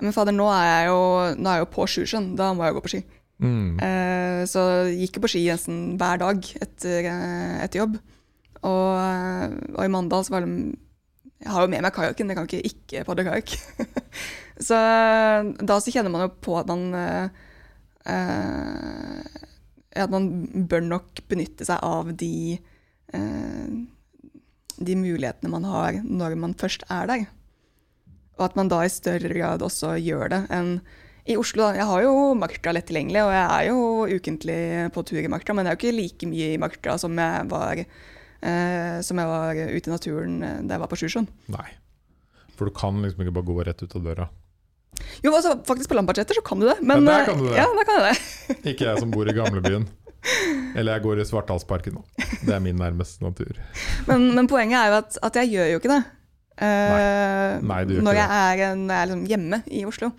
[0.00, 1.00] men fader, nå er jeg jo,
[1.34, 3.00] er jeg jo på Sjusjøen, da må jeg gå på ski.
[3.40, 3.80] Mm.
[3.80, 4.62] Eh, så
[4.92, 7.98] gikk jeg på ski nesten hver dag etter, eh, etter jobb.
[8.60, 10.76] Og, eh, og i Mandal så var det
[11.40, 13.48] Jeg har jo med meg kajakken, jeg kan ikke ikke padle kajakk.
[14.68, 14.76] så
[15.56, 17.30] da så kjenner man jo på at man eh,
[19.96, 20.28] At man
[20.68, 22.60] bør nok benytte seg av de
[23.14, 23.68] uh,
[24.80, 27.26] de mulighetene man har når man først er der.
[28.38, 30.78] Og at man da i større grad også gjør det enn
[31.30, 31.66] i Oslo.
[31.68, 31.78] Da.
[31.80, 34.60] Jeg har jo Marka lett tilgjengelig, og jeg er jo ukentlig
[34.94, 37.46] på tur i Marka, men det er jo ikke like mye i Marka som jeg
[37.50, 41.30] var, eh, som jeg var ute i naturen eh, da jeg var på Sjusjøen.
[41.54, 41.68] Nei.
[42.58, 44.28] For du kan liksom ikke bare gå rett ut av døra.
[45.24, 46.76] Jo, altså, faktisk på Lambertseter så kan du det.
[46.82, 47.56] Men, Ja, der kan du det.
[47.56, 48.56] Ja, der kan jeg det.
[48.74, 49.86] Ikke jeg som bor i gamlebyen.
[50.76, 52.02] Eller jeg går i Svartdalsparken nå.
[52.44, 53.56] Det er min nærmeste natur.
[54.08, 56.02] Men, men poenget er jo at, at jeg gjør jo ikke det.
[56.60, 60.10] Uh, Nei, du gjør når, ikke jeg er, når jeg er liksom hjemme i Oslo.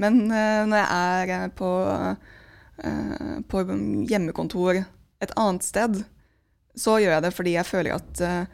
[0.00, 1.70] Men eh, når jeg er på,
[2.82, 3.62] eh, på
[4.10, 4.82] hjemmekontor
[5.22, 6.02] et annet sted,
[6.74, 8.46] så gjør jeg det fordi jeg føler at, eh,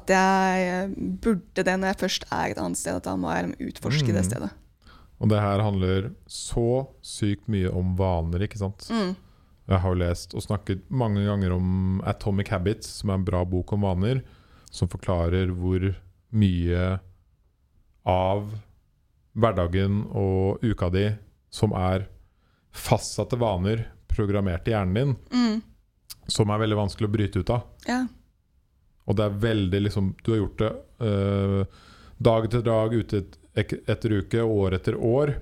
[0.00, 2.96] at jeg burde det når jeg først er et annet sted.
[2.96, 4.30] At da må jeg utforske utforske det Mm.
[4.30, 4.50] stedet.
[5.22, 8.88] Og det her handler så sykt mye om vaner, ikke sant?
[8.90, 9.12] Mm.
[9.68, 13.70] Jeg har lest og snakket mange ganger om Atomic Habits, som er en bra bok
[13.72, 14.22] om vaner,
[14.72, 15.94] som forklarer hvor
[16.32, 16.98] mye
[18.04, 18.48] av
[19.38, 21.06] hverdagen og uka di
[21.52, 22.06] som er
[22.72, 25.62] fastsatte vaner programmert i hjernen din, Mm.
[26.28, 27.62] som er veldig vanskelig å bryte ut av.
[27.88, 28.06] Ja.
[29.06, 31.64] Og det er veldig liksom Du har gjort det øh,
[32.22, 33.24] dag etter dag, ute
[33.56, 35.34] et, etter uke, år etter år.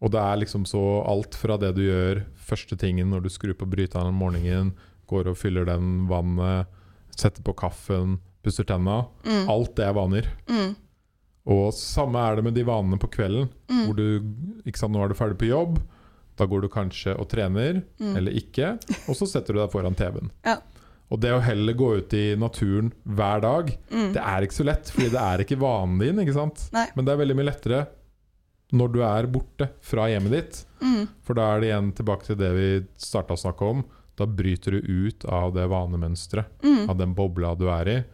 [0.00, 3.54] Og det er liksom så alt fra det du gjør første tingen når du skrur
[3.54, 4.72] på bryteren om morgenen,
[5.06, 6.66] går og fyller den vannet,
[7.14, 9.04] setter på kaffen, pusser tenna.
[9.24, 9.48] Mm.
[9.52, 10.28] Alt det er vaner.
[10.48, 10.74] Mm.
[11.46, 13.48] Og samme er det med de vanene på kvelden.
[13.68, 13.82] Mm.
[13.86, 14.04] Hvor du,
[14.64, 15.78] ikke sant, Nå er du ferdig på jobb,
[16.36, 18.16] da går du kanskje og trener, Mm.
[18.16, 18.72] eller ikke,
[19.08, 20.30] og så setter du deg foran TV-en.
[20.44, 20.56] Ja.
[21.12, 24.12] Og det å heller gå ut i naturen hver dag, Mm.
[24.14, 26.16] det er ikke så lett, fordi det er ikke vanen din.
[26.18, 26.70] ikke sant?
[26.72, 26.88] Nei.
[26.96, 27.86] Men det er veldig mye lettere
[28.72, 30.64] når du er borte fra hjemmet ditt.
[30.80, 31.06] Mm.
[31.22, 33.84] For da er det igjen tilbake til det vi starta å snakke om.
[34.16, 34.80] Da bryter du
[35.10, 36.88] ut av det vanemønsteret, Mm.
[36.90, 38.04] av den bobla du er i.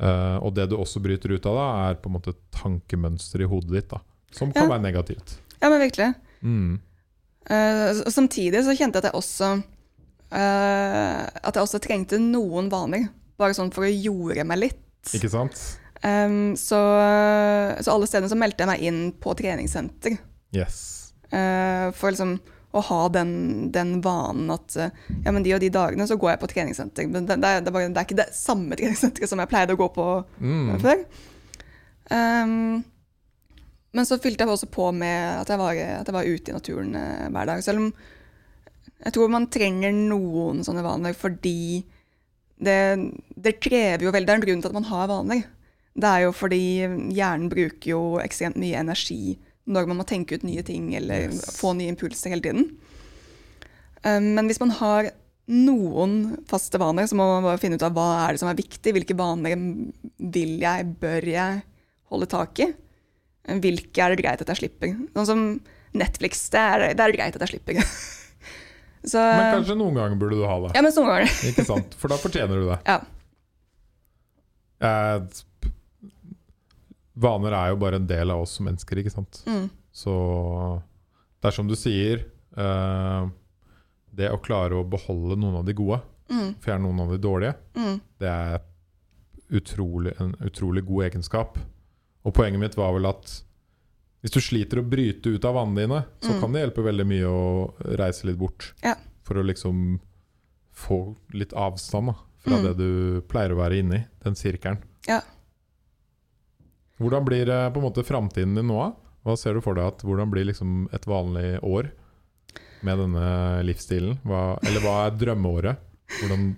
[0.00, 3.48] Eh, og det du også bryter ut av da, er på en måte tankemønster i
[3.50, 4.00] hodet ditt, da.
[4.32, 4.70] Som kan Ja.
[4.76, 5.36] være negativt.
[5.60, 6.14] Ja, men virkelig.
[6.42, 6.78] Mm.
[7.50, 9.46] Uh, samtidig så kjente jeg at jeg også
[10.30, 13.08] uh, At jeg også trengte noen vaner.
[13.40, 15.12] Bare sånn for å jorde meg litt.
[15.16, 15.58] Ikke sant?
[16.04, 16.78] Um, så,
[17.80, 20.16] så alle stedene så meldte jeg meg inn på treningssenter.
[20.52, 21.12] Yes.
[21.30, 22.38] for liksom
[22.70, 23.32] å ha den,
[23.74, 24.92] den vanen at eh,
[25.24, 27.08] ja, men de og de dagene så går jeg på treningssenter.
[27.10, 30.06] Men det, det, det, er ikke det samme treningssenteret som jeg pleide å gå på
[30.40, 30.78] Mm.
[30.82, 31.02] før.
[32.10, 32.82] Um,
[33.94, 36.54] men så fylte jeg også på med at jeg var, at jeg var ute i
[36.54, 37.62] naturen eh, hver dag.
[37.66, 37.88] Selv om
[39.00, 41.82] jeg tror man trenger noen sånne vaner fordi
[42.60, 42.76] det,
[43.34, 45.42] det krever jo veldig Det er en grunn til at man har vaner.
[46.00, 46.62] Det er jo fordi
[47.16, 49.38] hjernen bruker jo ekstremt mye energi
[49.70, 51.44] når man må tenke ut nye ting eller Yes.
[51.60, 52.66] få nye impulser hele tiden.
[54.02, 55.10] Um, men hvis man har
[55.50, 56.14] noen
[56.50, 58.92] faste vaner, så må man bare finne ut av hva er det som er viktig.
[58.96, 61.62] Hvilke vaner vil jeg, bør jeg
[62.10, 62.68] holde tak i?
[63.50, 64.92] Hvilke er det greit at jeg slipper?
[65.16, 65.44] Sånn som
[65.96, 67.80] Netflix, det er, det er greit at jeg slipper.
[69.10, 70.74] så, Men kanskje noen ganger burde du ha det.
[70.76, 71.34] Ja, men noen ganger.
[71.50, 71.96] Ikke sant?
[71.98, 72.78] For da fortjener du det.
[72.90, 73.00] Ja.
[74.80, 75.44] Jeg,
[77.16, 79.42] vaner er jo bare en del av oss som mennesker, ikke sant.
[79.46, 79.68] Mm.
[79.92, 80.12] Så
[81.40, 82.24] det er som du sier
[82.56, 83.28] uh,
[84.12, 86.00] Det å klare å beholde noen av de gode,
[86.30, 86.54] Mm.
[86.62, 88.00] fjerne noen av de dårlige, Mm.
[88.20, 88.60] det er
[89.50, 91.58] utrolig, en utrolig god egenskap.
[92.24, 93.42] Og poenget mitt var vel at
[94.22, 96.40] hvis du sliter å bryte ut av vannene dine, så Mm.
[96.40, 98.72] kan det hjelpe veldig mye å reise litt bort.
[98.84, 98.94] Ja.
[99.24, 99.98] For å liksom
[100.74, 102.62] få litt avstand da, fra Mm.
[102.62, 104.78] det du pleier å være inni, den sirkelen.
[105.08, 105.20] Ja.
[107.00, 108.80] Hvordan blir eh, på en måte framtiden din nå?
[109.24, 111.90] Hva ser du for deg at hvordan blir liksom et vanlig år
[112.86, 113.24] med denne
[113.68, 114.18] livsstilen?
[114.24, 115.86] Hva, eller hva er drømmeåret?
[116.20, 116.52] Hvordan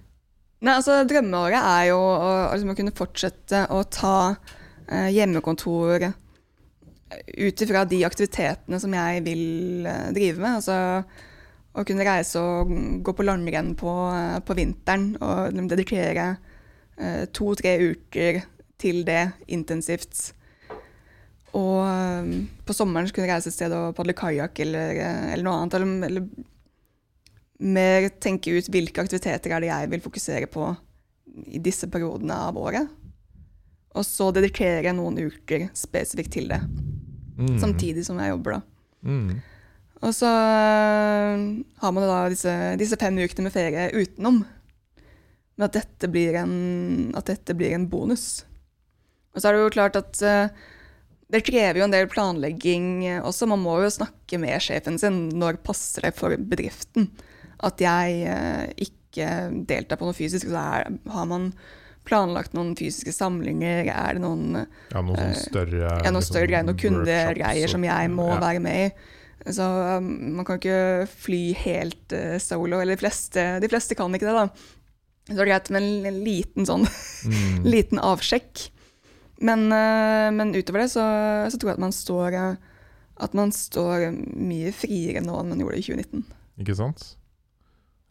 [0.62, 6.06] Nei, altså Drømmeåret er jo å, å liksom å kunne fortsette å ta eh, hjemmekontor
[7.26, 10.60] ut ifra de aktivitetene som jeg vil eh, drive med.
[10.60, 10.76] Altså
[11.72, 12.72] å kunne reise og
[13.04, 16.28] gå på langrenn på, eh, på vinteren og liksom dedikere
[16.96, 18.42] eh, to-tre uker
[18.82, 20.32] til det intensivt.
[21.58, 22.32] Og eh,
[22.66, 25.60] på sommeren så kunne jeg reise et sted og padle kajakk eller, eh, eller noe
[25.60, 25.76] annet.
[25.78, 26.48] Eller, eller
[27.62, 30.72] mer tenke ut hvilke aktiviteter er det jeg vil fokusere på
[31.52, 32.90] i disse periodene av året.
[33.92, 36.60] Og så dedikere noen uker spesifikt til det,
[37.36, 38.56] mm, samtidig som jeg jobber.
[38.56, 38.62] da.
[39.04, 39.42] Mm.
[40.02, 41.42] Og så øh,
[41.82, 44.40] har man da disse, disse fem ukene med ferie utenom.
[45.54, 48.44] Men at dette blir en, at dette blir en bonus.
[49.32, 50.62] Og så er det jo klart at øh,
[51.32, 53.48] det krever jo en del planlegging også.
[53.48, 57.08] Man må jo snakke med sjefen sin når passer det for bedriften
[57.62, 59.28] at jeg øh, ikke
[59.68, 60.50] deltar på noe fysisk.
[60.50, 61.52] Så er, har man
[62.08, 63.86] planlagt noen fysiske samlinger?
[63.86, 67.86] Er det noen Ja, noen sånn større ja, noen liksom, større greier, noen kundegreier som
[67.86, 68.38] jeg må ja.
[68.42, 69.10] være med i.
[69.52, 74.14] Så um, man kan ikke fly helt uh, solo, eller de fleste, de fleste kan
[74.14, 74.44] ikke det, da.
[75.26, 76.86] Så det er greit med en, en liten sånn,
[77.22, 77.62] Mm.
[77.74, 78.64] liten avsjekk.
[79.42, 81.02] Men, eh, men utover det så,
[81.50, 82.68] så tror jeg at man står eh,
[83.22, 86.22] at man står mye friere nå enn man gjorde i 2019.
[86.62, 87.02] Ikke sant?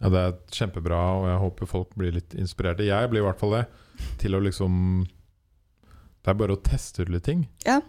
[0.01, 2.86] Ja, det er kjempebra, og jeg håper folk blir litt inspirerte.
[2.88, 3.65] Jeg blir i hvert fall det.
[4.21, 4.77] Til å liksom
[6.23, 7.43] Det er bare å teste ut litt ting.
[7.65, 7.79] Ja.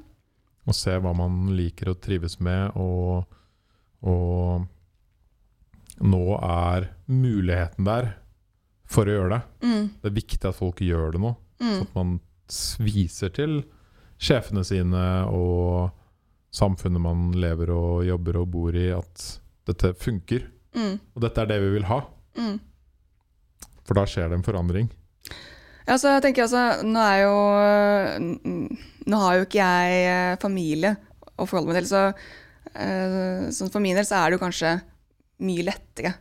[0.69, 3.25] Og se hva man liker og trives med, og,
[4.09, 4.67] og
[6.03, 8.13] nå er muligheten der
[8.93, 9.43] for å gjøre det.
[9.69, 11.35] Mm, Det er viktig at folk gjør det nå.
[11.63, 12.15] mm, så at man
[12.83, 13.63] viser til
[14.23, 15.91] sjefene sine og
[16.55, 19.25] samfunnet man lever og jobber og bor i, at
[19.67, 20.45] dette funker.
[20.77, 22.03] mm, Og dette er det vi vil ha.
[22.39, 22.59] mm.
[23.83, 24.87] For da skjer det en forandring.
[25.89, 27.33] Ja, så jeg tenker altså, nå er jo
[29.11, 30.93] Nå har jo ikke jeg eh, familie
[31.35, 32.03] å forholde meg til, så
[32.79, 34.77] eh, sånn for min del så er det jo kanskje
[35.43, 36.13] mye lettere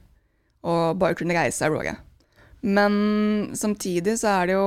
[0.65, 1.93] å bare kunne reise av gårde.
[2.65, 2.95] Men
[3.57, 4.65] samtidig så er det jo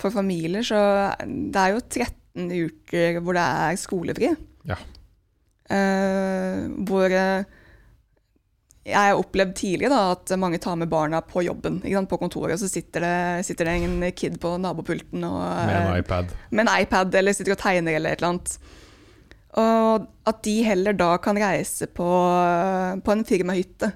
[0.00, 0.80] for familier så
[1.22, 4.32] Det er jo 13 uker hvor det er skolefri.
[4.68, 4.76] Ja.
[5.70, 7.44] Eh, eh, hvor eh,
[8.90, 11.80] jeg har opplevd tidligere da, at mange tar med barna på jobben.
[12.08, 15.98] På kontoret, så sitter det, sitter det en kid på nabopulten og, Med en eh,
[16.00, 16.32] iPad.
[16.50, 18.56] med en iPad eller sitter og tegner eller et eller annet.
[19.60, 22.08] Og at de heller da kan reise på,
[23.04, 23.92] på en firmahytte.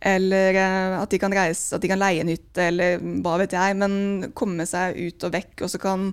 [0.00, 3.54] Eller eh, at de kan reise, at de kan leie en hytte, eller hva vet
[3.56, 3.76] jeg.
[3.80, 6.10] Men komme seg ut og vekk, og så kan,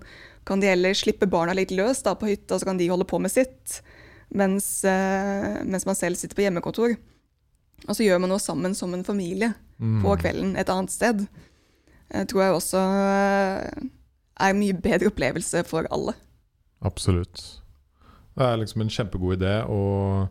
[0.48, 3.08] kan de heller slippe barna litt løs da, på hytta, og så kan de holde
[3.10, 3.82] på med sitt.
[4.34, 6.96] Mens, eh, mens man selv sitter på hjemmekontor.
[7.84, 9.54] Og så gjør man noe sammen som en familie
[9.84, 10.04] Mm.
[10.04, 11.26] på kvelden et annet sted.
[12.14, 13.88] Det tror jeg også eh,
[14.40, 16.14] er en mye bedre opplevelse for alle.
[16.86, 17.42] Absolutt.
[18.38, 19.56] Det er liksom en kjempegod idé.
[19.68, 20.30] Og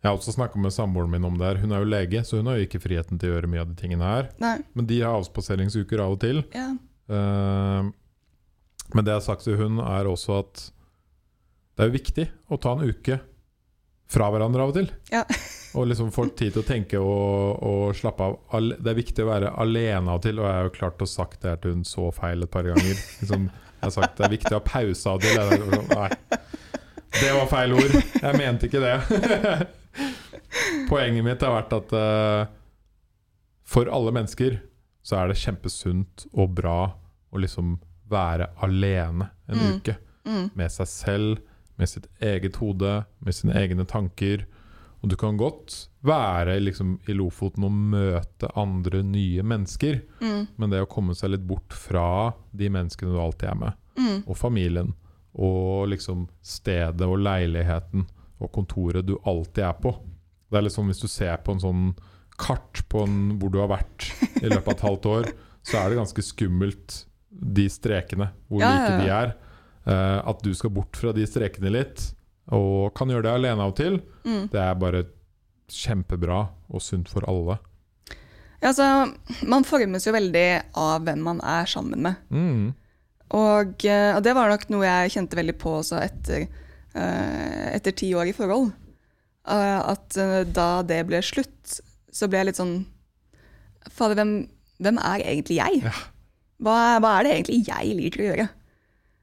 [0.00, 1.58] jeg har også snakka med samboeren min om det her.
[1.60, 3.68] Hun er jo lege, så hun har jo ikke friheten til å gjøre mye av
[3.72, 4.30] de tingene her.
[4.40, 6.44] Nei, Men de har avspaseringsuker av og til.
[6.56, 6.70] ja.
[7.10, 7.90] Uh,
[8.94, 10.60] men det jeg har sagt til hun, er også at
[11.76, 13.20] det er jo viktig å ta en uke
[14.10, 14.88] fra hverandre av og til.
[15.14, 15.22] Ja.
[15.78, 18.40] Og liksom få tid til å tenke og, og slappe av.
[18.74, 21.06] Det er viktig å være alene av og til, og jeg har jo klart å
[21.06, 22.98] sagt det her til hun så feil et par ganger.
[23.20, 25.62] Liksom, jeg har sagt det er viktig å ha pause av og til.
[25.70, 26.08] Sånn, Nei,
[27.20, 27.94] det var feil ord.
[28.18, 28.96] Jeg mente ikke det.
[30.88, 32.46] Poenget mitt har vært at uh,
[33.70, 34.58] for alle mennesker
[35.06, 36.78] så er det kjempesunt og bra
[37.30, 37.76] å liksom
[38.10, 39.76] være alene en Mm.
[39.78, 39.94] uke.
[40.26, 40.50] Mm.
[40.54, 41.38] Med seg selv,
[41.78, 44.44] med sitt eget hode, med sine egne tanker.
[45.02, 50.48] Og du kan godt være liksom i Lofoten og møte andre nye mennesker, Mm.
[50.58, 54.24] men det å komme seg litt bort fra de menneskene du alltid er med, Mm.
[54.26, 54.92] og familien,
[55.34, 58.04] og liksom stedet og leiligheten
[58.40, 59.94] og kontoret du alltid er på
[60.50, 61.84] Det er litt sånn hvis du ser på en sånn
[62.40, 64.08] kart på en, hvor du har vært
[64.40, 65.30] i løpet av et halvt år,
[65.62, 69.34] så er det ganske skummelt, de strekene, hvor Ja, like de er.
[69.86, 72.08] Uh, at du skal bort fra de strekene litt,
[72.50, 74.48] og kan gjøre det alene av og til, Mm.
[74.50, 75.04] det er bare
[75.70, 77.58] kjempebra og sunt for alle.
[78.60, 79.14] Ja, altså,
[79.48, 82.16] man formes jo veldig av hvem man er sammen med.
[82.30, 82.74] Mm.
[83.30, 86.48] Og, eh, og det var nok noe jeg kjente veldig på også etter,
[86.96, 88.72] uh, etter ti år i forhold.
[89.48, 91.80] Eh, at eh, da det ble slutt,
[92.12, 92.80] så ble jeg litt sånn
[93.88, 94.34] Fader, hvem,
[94.82, 95.80] hvem er egentlig jeg?
[95.86, 95.94] Ja.
[96.60, 98.48] Hva, hva er det egentlig jeg liker å gjøre?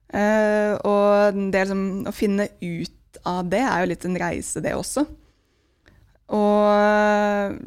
[0.08, 4.74] Uh, og det liksom, å finne ut av det er jo litt en reise, det
[4.74, 5.04] også.
[6.34, 7.60] Og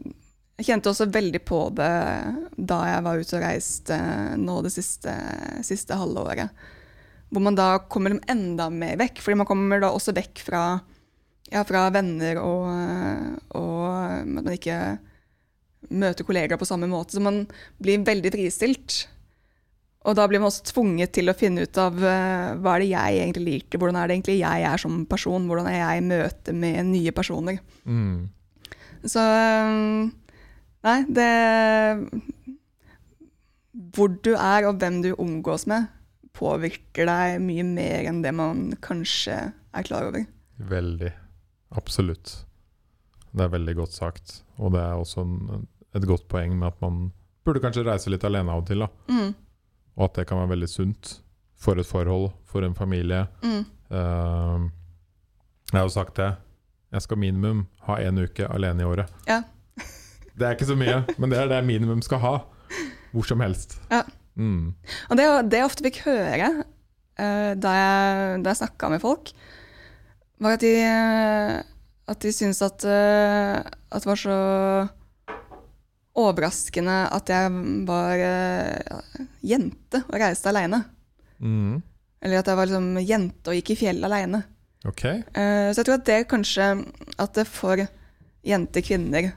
[0.61, 1.93] jeg kjente også veldig på det
[2.59, 3.97] da jeg var ute og reiste
[4.41, 5.15] nå det siste,
[5.65, 6.65] siste halve året.
[7.31, 10.65] Hvor man da kommer enda mer vekk, fordi man kommer da også vekk fra,
[11.51, 12.67] ja, fra venner og,
[13.59, 14.81] og at man ikke
[15.91, 17.17] møter kollegaer på samme måte.
[17.17, 17.45] Så man
[17.83, 19.03] blir veldig fristilt.
[20.09, 22.93] Og da blir man også tvunget til å finne ut av uh, hva er det
[22.95, 26.07] jeg egentlig liker, hvordan er det egentlig jeg er som person, hvordan er jeg i
[26.07, 27.61] møte med nye personer.
[27.85, 28.31] Mm.
[29.05, 30.09] Så um,
[30.81, 31.29] Nei, det
[33.93, 35.91] Hvor du er og hvem du omgås med,
[36.37, 40.25] påvirker deg mye mer enn det man kanskje er klar over.
[40.71, 41.13] Veldig.
[41.77, 42.33] Absolutt.
[43.31, 44.41] Det er veldig godt sagt.
[44.59, 47.13] Og det er også en, et godt poeng med at man
[47.47, 48.85] burde kanskje reise litt alene av og til.
[49.11, 49.35] Mm,
[49.97, 51.17] Og at det kan være veldig sunt
[51.61, 53.27] for et forhold, for en familie.
[53.43, 54.69] mm, Uh,
[55.73, 56.29] jeg har jo sagt det.
[56.95, 59.11] Jeg skal minimum ha én uke alene i året.
[59.27, 59.41] Ja.
[60.39, 62.31] Det er ikke så mye, men det er det minimum skal ha.
[63.11, 63.81] Hvor som helst.
[63.91, 64.05] Ja.
[64.39, 64.77] Mm.
[65.11, 69.33] Og det, det jeg ofte fikk høre uh, da jeg, da jeg snakka med folk,
[70.41, 71.59] var at de, eh,
[72.11, 74.39] at de syntes at, eh, at det var så
[76.21, 77.53] overraskende at jeg
[77.87, 80.83] var uh, jente og reiste aleine.
[81.39, 81.79] Mm.
[82.21, 84.43] Eller at jeg var liksom jente og gikk i fjellet aleine.
[84.89, 85.05] Ok.
[85.31, 86.67] så jeg tror at det kanskje
[87.21, 87.83] At det for
[88.41, 89.31] jenter, kvinner,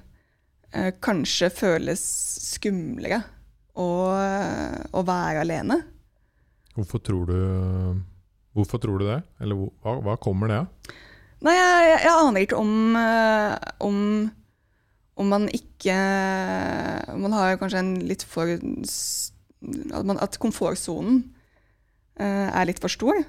[0.73, 2.03] uh, kanskje føles
[2.55, 3.21] skumlere
[3.75, 3.87] å,
[4.89, 5.79] å være alene.
[6.73, 7.39] Hvorfor tror du
[8.53, 9.19] Hvorfor tror du det?
[9.41, 10.95] Eller hva, hva kommer det av?
[11.43, 13.99] Nei, jeg, jeg, jeg aner ikke om, eh, om
[15.19, 15.93] om man ikke
[17.13, 21.21] om Man har kanskje en litt for At, man, at komfortsonen
[22.19, 23.21] eh, er litt for stor.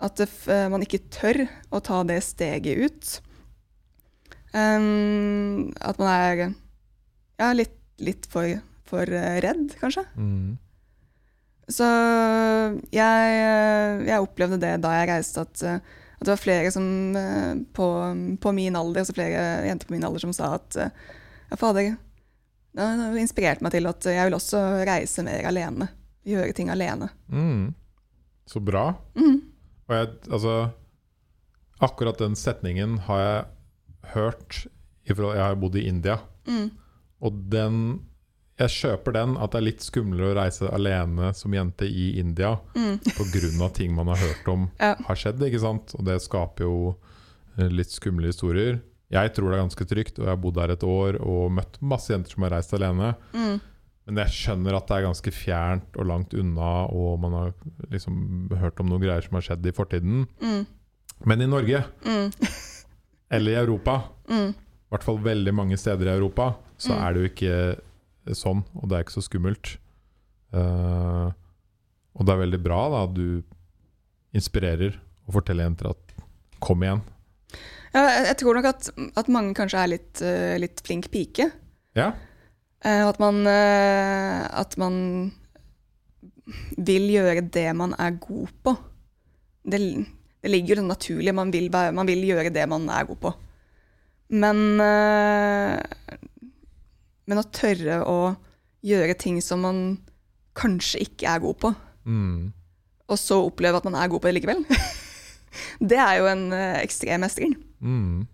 [0.00, 3.10] At det, eh, man ikke tør å ta det steget ut.
[4.56, 6.40] Um, at man er
[7.36, 8.56] ja, litt, litt for,
[8.88, 10.06] for redd, kanskje.
[10.16, 10.56] Mm.
[11.70, 11.86] Så
[12.94, 13.32] jeg,
[14.08, 15.80] jeg opplevde det da jeg reiste, at, eh,
[16.18, 17.86] at det var flere som eh, på,
[18.42, 20.90] på min alder, altså flere jenter på min alder som sa at eh,
[21.50, 21.92] ja, fader,
[22.74, 25.88] det har inspirert meg til at jeg vil også reise mer alene.
[26.26, 27.08] Gjøre ting alene.
[27.32, 27.70] Mm.
[28.50, 28.90] Så bra.
[29.18, 29.40] Mm.
[29.88, 30.58] Og jeg, altså
[31.80, 33.44] Akkurat den setningen har jeg
[34.12, 34.58] hørt
[35.08, 36.70] Jeg har bodd i India, Mm.
[37.20, 38.00] og den
[38.60, 42.58] Jeg kjøper den at det er litt skumlere å reise alene som jente i India
[42.76, 42.98] Mm.
[43.00, 43.72] pga.
[43.72, 44.94] ting man har hørt om Ja.
[45.06, 45.94] har skjedd, ikke sant?
[45.98, 46.96] Og det skaper jo
[47.58, 48.80] eh, litt skumle historier.
[49.10, 51.80] Jeg tror det er ganske trygt, og jeg har bodd der et år og møtt
[51.82, 53.14] masse jenter som har reist alene.
[53.34, 53.60] Mm.
[54.06, 57.52] Men jeg skjønner at det er ganske fjernt og langt unna, og man har
[57.90, 60.26] liksom hørt om noen greier som har skjedd i fortiden.
[60.40, 60.66] Mm.
[61.26, 62.32] Men i Norge, Mm.
[63.30, 64.50] eller i Europa, Mm.
[64.54, 67.02] i hvert fall veldig mange steder i Europa, så Mm.
[67.02, 67.80] er det jo ikke
[68.36, 69.74] sånn, og det er ikke så skummelt.
[70.54, 71.30] Uh,
[72.18, 73.42] og det er veldig bra da, at du
[74.36, 76.16] inspirerer og forteller jenter at
[76.62, 77.02] kom igjen.
[77.90, 81.48] Ja, jeg, tror nok at, at mange kanskje er litt, uh, litt flink pike.
[81.98, 82.12] Ja,
[82.80, 84.94] Uh, at man uh, At man
[86.80, 88.72] vil gjøre det man er god på.
[89.62, 89.78] Det,
[90.42, 91.34] det ligger jo sånn naturlig.
[91.36, 93.30] Man vil, man vil gjøre det man er god på.
[94.40, 94.80] Men
[97.30, 98.34] Men å tørre å
[98.82, 99.78] gjøre ting som man
[100.58, 101.68] kanskje ikke er god på,
[102.10, 102.52] mm.
[103.06, 104.60] og så oppleve at man er god på det likevel,
[105.92, 107.52] det er jo en eh, ekstrem mestring.
[107.78, 108.26] Mm.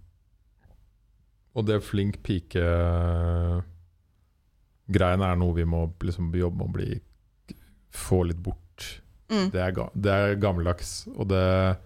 [1.57, 3.65] Og det flink pike-greiene
[5.29, 6.91] er noe vi må liksom jobbe med å bli
[7.97, 9.03] få litt bort.
[9.33, 9.51] Mm.
[9.53, 11.07] Det er, det er gammeldags.
[11.17, 11.77] Og det,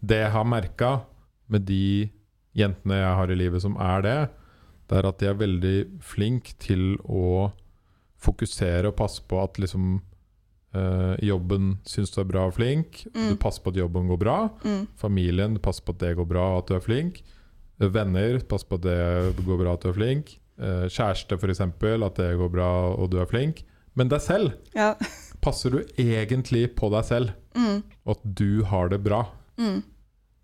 [0.00, 0.90] det jeg har merka
[1.48, 2.08] med de
[2.58, 4.18] jentene jeg har i livet som er det,
[4.88, 7.50] det er at de er veldig flink til å
[8.18, 10.00] fokusere og passe på at liksom
[10.74, 13.04] eh, jobben syns du er bra og flink.
[13.14, 13.30] Mm.
[13.34, 14.36] Du passer på at jobben går bra.
[14.64, 14.86] Mm.
[14.98, 17.20] Familien, du passer på at det går bra og at du er flink.
[17.78, 20.32] Venner, pass på at det går bra at du er flink.
[20.58, 23.62] Eh, Kjæreste, f.eks., at det går bra og du er flink.
[23.94, 24.94] Men deg selv, Ja.
[25.42, 27.82] passer du egentlig på deg selv, Mm.
[28.06, 29.24] og at du har det bra?
[29.58, 29.82] Mm.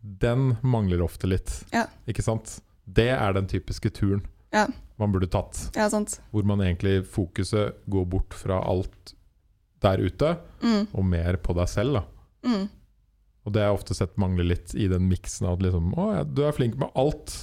[0.03, 1.87] Den mangler ofte litt, Ja.
[2.07, 2.61] ikke sant?
[2.87, 4.23] Det er den typiske turen
[4.55, 4.67] Ja.
[5.03, 5.59] man burde tatt.
[5.75, 6.21] ja, sant.
[6.33, 9.15] Hvor man egentlig fokuset går bort fra alt
[9.83, 10.87] der ute, Mm.
[10.95, 12.05] og mer på deg selv.
[12.47, 12.69] Mm.
[13.45, 16.23] Og det har jeg ofte sett mangle litt i den miksen at liksom, å, ja,
[16.25, 17.35] du er flink med alt,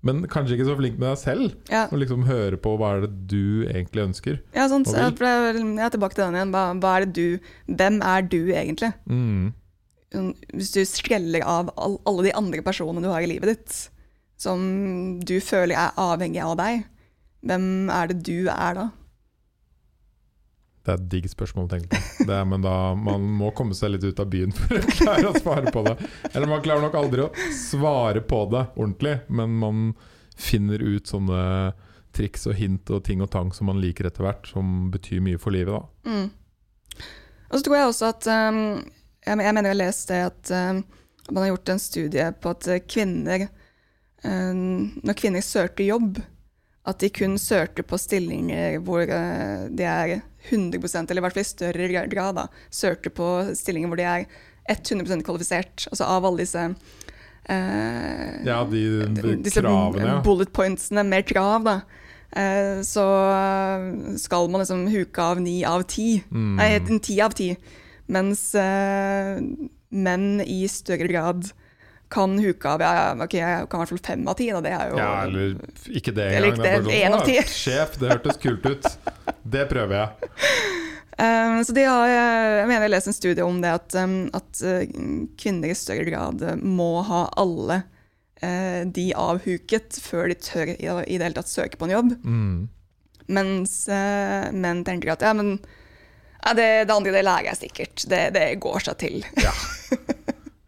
[0.00, 1.56] men kanskje ikke så flink med deg selv.
[1.68, 1.82] Ja.
[1.92, 4.38] Og liksom høre på hva er det du egentlig ønsker.
[4.54, 4.86] Ja, sant.
[4.86, 6.52] Jeg er- tilbake til den igjen.
[6.54, 7.40] Hva, hva er det du
[7.74, 8.94] Hvem er du egentlig?
[9.10, 9.52] Mm.
[10.54, 13.90] Hvis du skreller av all, alle de andre personene du har i livet ditt,
[14.38, 14.60] som
[15.26, 16.86] du føler er avhengig av deg,
[17.46, 18.86] hvem er det du er da?
[20.88, 22.28] Det er et digg spørsmål å tenke på.
[22.28, 25.36] Er, men da, man må komme seg litt ut av byen for å klare å
[25.36, 25.94] svare på det.
[26.32, 29.82] Eller man klarer nok aldri å svare på det ordentlig, men man
[30.38, 31.42] finner ut sånne
[32.16, 35.40] triks og hint og ting og tang som man liker etter hvert, som betyr mye
[35.40, 35.76] for livet.
[35.76, 36.08] da.
[36.08, 37.04] Mm.
[37.48, 38.62] Og så tror jeg også at um,
[39.24, 40.82] jeg, mener jeg har lest det at um,
[41.28, 43.48] man har gjort en studie på at kvinner
[44.24, 46.18] Når kvinner søker jobb,
[46.88, 50.14] at de kun søker på stillinger hvor uh, de er
[50.48, 54.24] 100% eller i hvert fall i større grad, da, søker på stillinger hvor de er
[54.72, 55.86] 100 kvalifisert.
[55.92, 58.82] Altså av alle disse uh, Ja, de,
[59.14, 61.80] de disse kravene, bullet pointsene med krav, da.
[62.36, 63.04] Eh, så
[64.20, 66.18] skal man liksom huke av ni av ti.
[66.30, 66.56] Mm.
[66.58, 67.54] Nei, en ti av ti.
[68.12, 69.40] Mens eh,
[69.88, 71.48] menn i større grad
[72.12, 74.48] kan huke av ja, ok, jeg kan i hvert fall fem av ti.
[74.54, 74.60] Da.
[74.64, 75.56] Det er jo Ja, eller
[76.00, 76.60] ikke det engang.
[76.62, 77.38] det, bare en av ti».
[77.52, 78.88] Sjef, det hørtes kult ut.
[79.44, 80.32] Det prøver jeg.
[81.18, 84.28] Um, Så de har, jeg mener jeg har lest en studie om det at, um,
[84.38, 84.84] at eh,
[85.34, 87.80] kvinner i større grad må ha alle
[88.38, 92.14] uh, de avhuket før de tør i, i det hele tatt søke på en jobb.
[92.22, 92.68] Mm.
[93.34, 98.06] Mens uh, menn tenker at ja, men ja, det, det andre det lærer jeg sikkert.
[98.14, 99.18] Det, det går seg til.
[99.42, 99.52] Ja,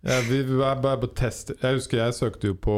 [0.01, 1.51] vi, vi bare på test.
[1.60, 2.77] Jeg husker jeg søkte jo på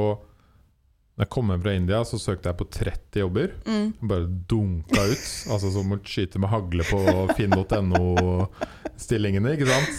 [1.14, 3.48] Da jeg kom hjem fra India, så søkte jeg på 30 jobber.
[3.68, 3.92] Mm.
[4.10, 5.26] Bare dunka ut.
[5.52, 6.98] Altså som å skyte med hagle på
[7.36, 9.96] finn.no-stillingene, ikke sant?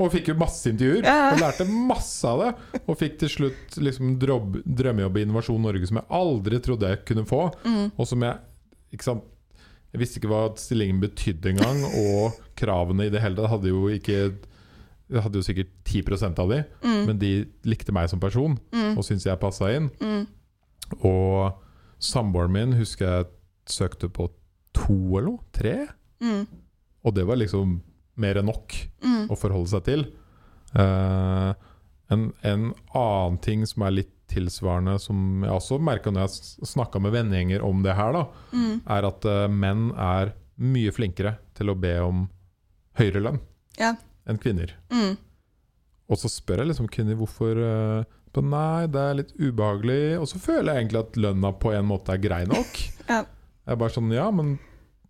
[0.00, 1.04] Og fikk jo masse intervjuer.
[1.06, 2.50] Og lærte masse av det.
[2.82, 7.04] Og fikk til slutt liksom drobb, drømmejobb i Innovasjon Norge som jeg aldri trodde jeg
[7.08, 7.42] kunne få.
[7.64, 7.90] Mm.
[7.94, 8.34] Og som jeg
[8.96, 9.24] ikke sant,
[9.90, 13.88] Jeg visste ikke hva stillingen betydde engang, og kravene i det hele tatt hadde jo
[13.90, 14.18] ikke
[15.10, 17.06] Jeg hadde jo sikkert 10 av de, Mm.
[17.06, 18.96] men de likte meg som person Mm.
[18.96, 19.90] og syntes jeg passa inn.
[20.00, 20.26] Mm.
[21.04, 21.52] Og
[22.00, 23.26] samboeren min husker jeg
[23.66, 24.28] søkte på
[24.74, 25.88] to eller noe, tre,
[26.20, 26.46] Mm.
[27.04, 27.80] og det var liksom
[28.16, 29.28] mer enn nok Mm.
[29.28, 30.06] å forholde seg til.
[30.74, 31.54] Eh,
[32.10, 37.00] en, en annen ting som er litt tilsvarende, som jeg også merka når jeg snakka
[37.02, 38.80] med vennegjenger om det her, da, Mm.
[38.86, 42.28] er at uh, menn er mye flinkere til å be om
[42.96, 43.40] høyere lønn
[43.78, 43.94] Ja.
[44.30, 44.72] Enn kvinner.
[44.94, 45.18] Mm.
[46.10, 50.18] Og så spør jeg liksom kvinner hvorfor uh, nei, det er litt ubehagelig.
[50.22, 52.80] Og så føler jeg egentlig at lønna på en måte er grei nok.
[53.10, 53.24] Ja.
[53.66, 54.52] Jeg er bare sånn Ja, men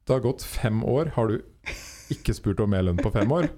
[0.08, 1.10] det har gått fem år.
[1.12, 1.42] Har du
[2.12, 3.50] ikke spurt om mer lønn på fem år?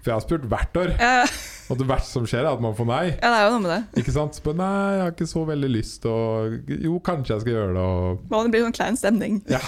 [0.00, 1.26] For jeg har spurt hvert år, Ja,
[1.72, 3.04] og det verste som skjer, er at man får nei.
[3.12, 4.02] ja, det er jo noe med det.
[4.02, 4.40] Ikke sant?
[4.44, 7.84] Men nei, jeg har ikke så veldig lyst, og jo, kanskje jeg skal gjøre det,
[7.84, 9.38] og det blir sånn klein stemning?
[9.48, 9.62] Ja.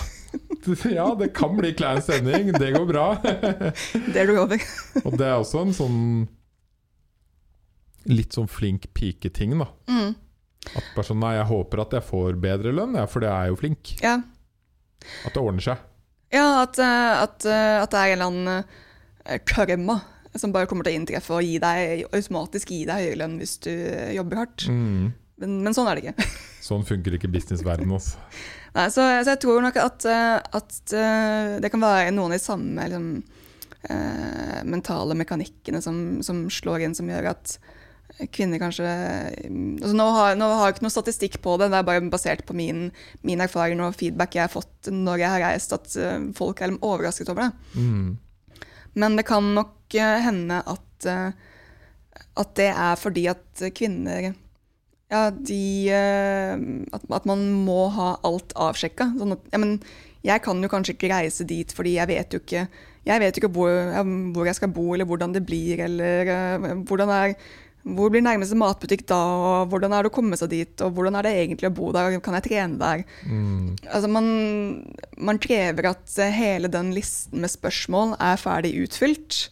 [0.99, 2.53] Ja, det kan bli klein stemning.
[2.57, 3.07] Det går bra.
[4.13, 4.63] Det er du over.
[5.07, 6.01] Og det er også en sånn
[8.07, 9.67] litt sånn flink pike-ting, da.
[9.91, 10.15] Mm.
[10.79, 13.51] At bare sånn Nei, jeg håper at jeg får bedre lønn, ja, for det er
[13.51, 13.97] jo flink.
[14.03, 14.21] Ja.
[15.27, 15.83] At det ordner seg.
[16.35, 18.65] Ja, at, eh, at, eh, at det er en eller annen
[19.27, 20.01] eh, karma
[20.37, 23.57] som bare kommer til å inntreffe og gi deg, automatisk gi deg høyere lønn hvis
[23.65, 23.73] du
[24.19, 24.67] jobber hardt.
[24.69, 25.15] Mm.
[25.41, 26.27] Men, men sånn er det ikke.
[26.67, 27.95] Sånn funker ikke businessverdenen.
[27.97, 28.21] Altså.
[28.77, 32.37] Nei, så, så jeg tror nok at, eh, at eh, det kan være noen av
[32.37, 33.09] de samme liksom,
[33.89, 37.57] eh, mentale mekanikkene som, som slår inn, som gjør at
[38.33, 41.89] kvinner kanskje altså nå, har, nå har jeg ikke noe statistikk på det, det er
[41.89, 42.87] bare basert på min,
[43.27, 46.77] min erfaring og feedback jeg har fått når jeg har reist, at eh, folk er
[46.77, 47.81] overrasket over det.
[47.81, 48.63] Mm.
[48.97, 54.33] Men det kan nok hende at, at det er fordi at kvinner
[55.13, 55.63] ja, de
[55.95, 56.55] eh,
[56.97, 59.13] at, at man må ha alt avsjekka.
[59.21, 59.79] Sånn at, ja, men
[60.27, 62.67] jeg kan jo kanskje ikke reise dit, fordi jeg vet jo ikke,
[63.07, 63.71] jeg vet ikke hvor,
[64.35, 67.39] hvor jeg skal bo, eller hvordan det blir, eller eh, hvordan er
[67.87, 71.19] hvor blir nærmeste matbutikk da, og hvordan er det å komme seg dit, og hvordan
[71.19, 73.05] er det egentlig å bo der, og kan jeg trene der?
[73.31, 73.77] Mm.
[73.85, 74.31] Altså man,
[75.29, 79.47] man krever at eh, hele den listen med spørsmål er ferdig utfylt.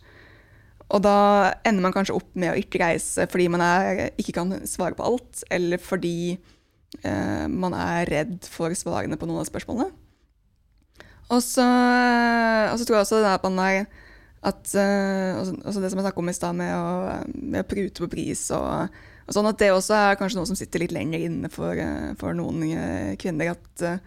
[0.92, 1.16] Og da
[1.64, 5.06] ender man kanskje opp med å ikke reise fordi man er, ikke kan svare på
[5.06, 9.90] alt, eller fordi eh, man er redd for svarene på noen av spørsmålene.
[11.32, 11.64] Og så,
[12.84, 13.86] tror jeg også det at man er
[14.44, 18.10] at, eh, også, det som jeg snakket om i stad, med, med å prute på
[18.12, 18.92] pris og,
[19.24, 22.12] og sånn, at det også er kanskje noe som sitter litt lenger inne for, eh,
[22.20, 23.54] for noen eh, kvinner.
[23.56, 24.04] At eh,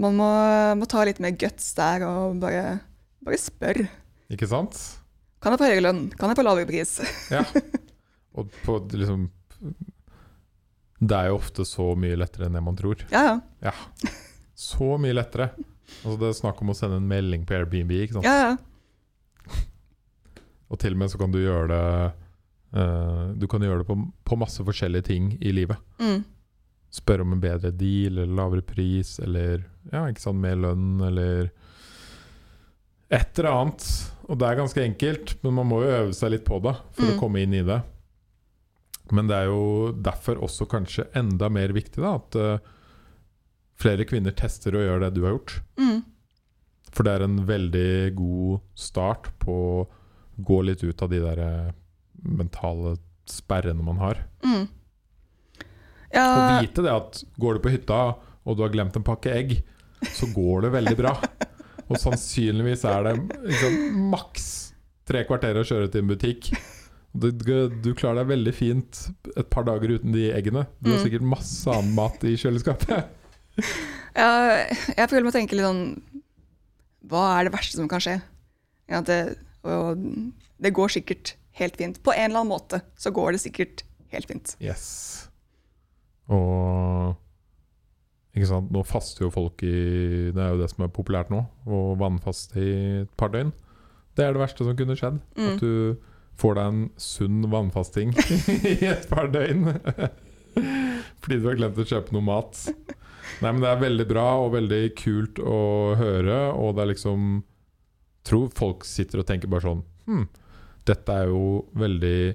[0.00, 0.30] man må,
[0.76, 2.76] må ta litt mer guts der og bare,
[3.24, 3.88] bare spørre.
[4.30, 4.76] Ikke sant?
[5.40, 6.02] Kan jeg få høyere lønn?
[6.20, 6.96] Kan jeg få lavere pris?
[7.32, 7.44] Ja.
[8.38, 9.26] Og på liksom
[11.00, 13.02] Det er jo ofte så mye lettere enn det man tror.
[13.12, 13.72] Ja, ja.
[14.54, 15.50] Så mye lettere.
[16.02, 17.94] Altså Det er snakk om å sende en melding på Airbnb.
[18.04, 18.28] Ikke sant?
[18.28, 18.58] ja, ja.
[20.70, 21.86] Og til og med så kan du gjøre det
[22.78, 25.80] uh, Du kan gjøre det på, på masse forskjellige ting i livet.
[25.98, 26.22] Mm.
[26.94, 31.50] Spørre om en bedre deal eller lavere pris eller ja, ikke sant, mer lønn eller
[33.10, 33.86] et eller annet.
[34.30, 37.02] Og det er ganske enkelt, men man må jo øve seg litt på det for
[37.08, 37.14] Mm.
[37.16, 37.80] å komme inn i det.
[39.10, 42.58] Men det er jo derfor også kanskje enda mer viktig da, at uh,
[43.80, 45.56] flere kvinner tester å gjøre det du har gjort.
[45.82, 46.04] Mm.
[46.94, 49.88] For det er en veldig god start på å
[50.46, 51.72] gå litt ut av de der eh,
[52.22, 52.96] mentale
[53.30, 54.22] sperrene man har.
[54.46, 54.68] Mm.
[56.20, 58.00] Og vite det at går du på hytta
[58.46, 59.52] og du har glemt en pakke egg,
[60.16, 61.12] så går det veldig bra.
[61.90, 63.14] Og sannsynligvis er det
[63.50, 63.78] liksom,
[64.12, 64.44] maks
[65.10, 66.52] tre kvarter å kjøre til en butikk.
[67.10, 68.98] Du, du, klarer deg veldig fint
[69.34, 70.62] et par dager uten de eggene.
[70.78, 71.04] Du har Mm.
[71.08, 73.08] sikkert masse annen mat i kjøleskapet.
[74.14, 74.28] ja,
[74.94, 75.82] jeg føler meg tenke litt sånn
[77.10, 78.20] Hva er det verste som kan skje?
[78.86, 79.18] Det,
[79.66, 79.98] og
[80.62, 81.98] det går sikkert helt fint.
[82.06, 83.82] På en eller annen måte så går det sikkert
[84.14, 84.54] helt fint.
[84.62, 85.28] Yes.
[86.30, 87.16] Og?
[88.34, 91.42] Nå faster jo folk i Det er jo det som er populært nå.
[91.66, 92.70] Å vannfaste i
[93.02, 93.50] et par døgn.
[94.14, 95.18] Det er det verste som kunne skjedd.
[95.34, 95.48] Mm.
[95.48, 95.98] At du
[96.40, 98.14] får deg en sunn vannfasting
[98.70, 99.72] i et par døgn.
[101.20, 102.62] Fordi du har glemt å kjøpe noe mat.
[103.40, 105.60] Nei, men Det er veldig bra og veldig kult å
[105.98, 107.30] høre, og det er liksom
[108.26, 109.78] Tror folk sitter og tenker bare sånn
[110.10, 110.26] Hm,
[110.88, 112.34] dette er jo veldig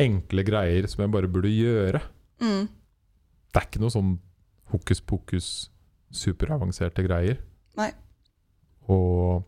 [0.00, 2.00] enkle greier som jeg bare burde gjøre.
[2.40, 2.64] Mm.
[3.50, 4.14] Det er ikke noe sånn
[4.72, 5.48] hokus pokus
[6.10, 7.38] superavanserte greier.
[7.78, 7.90] Nei.
[8.90, 9.44] Og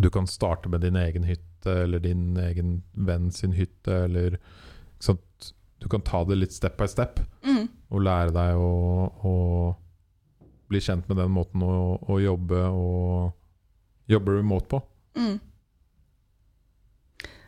[0.00, 4.38] du kan starte med din egen hytte, eller din egen venn sin hytte, eller?
[5.80, 7.68] Du kan ta det litt step by step, Mm.
[7.90, 8.72] og lære deg å,
[9.24, 9.76] å
[10.68, 13.32] bli kjent med den måten å, å jobbe og
[14.12, 14.82] jobbe remote på.
[15.16, 15.40] Mm.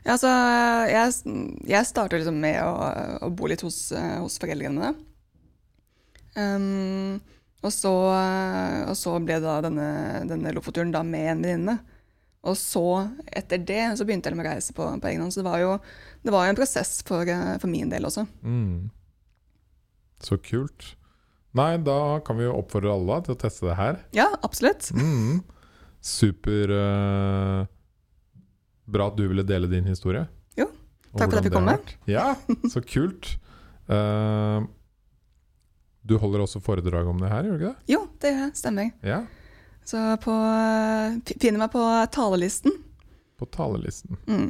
[0.03, 0.31] Ja, så
[0.91, 1.13] jeg,
[1.69, 2.73] jeg startet liksom med å,
[3.23, 4.95] å bo litt hos, eh, hos foreldrene mine.
[6.37, 7.21] Um,
[7.63, 7.93] og, så,
[8.89, 9.89] og så ble da denne,
[10.31, 11.77] denne Lofoturen da med en venninne.
[12.43, 12.87] Og så,
[13.31, 15.35] etter det, så begynte jeg med å reise på, på egen hånd.
[15.35, 15.77] Så det var jo
[16.23, 18.27] det var en prosess for, eh, for min del også.
[18.43, 18.91] Mm.
[20.23, 20.95] Så kult.
[21.59, 23.99] Nei, da kan vi jo oppfordre alle til å teste det her.
[24.17, 24.89] Ja, absolutt.
[24.97, 25.43] Mm.
[26.03, 27.67] Super uh,
[28.91, 30.25] Bra at du ville dele din historie.
[30.59, 30.67] Jo,
[31.15, 31.77] takk for at jeg fikk komme.
[32.11, 32.33] Ja,
[32.73, 33.35] så kult.
[33.93, 34.65] Eh,
[36.03, 37.93] du holder også foredrag om det her, gjør du ikke det?
[37.95, 38.57] Jo, det gjør jeg.
[38.59, 38.91] stemmer.
[39.07, 39.21] Ja.
[39.87, 40.35] Så på,
[41.43, 41.83] finner meg på
[42.15, 42.75] talelisten.
[43.39, 44.19] På talelisten.
[44.31, 44.49] Mm.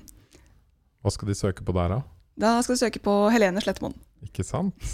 [1.02, 2.00] Hva skal de søke på der, da?
[2.42, 3.96] Da skal de søke på Helene Slettmoen.
[4.24, 4.92] Ikke sant?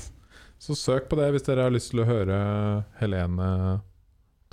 [0.59, 2.39] Så søk på det hvis dere har lyst til å høre
[2.99, 3.49] Helene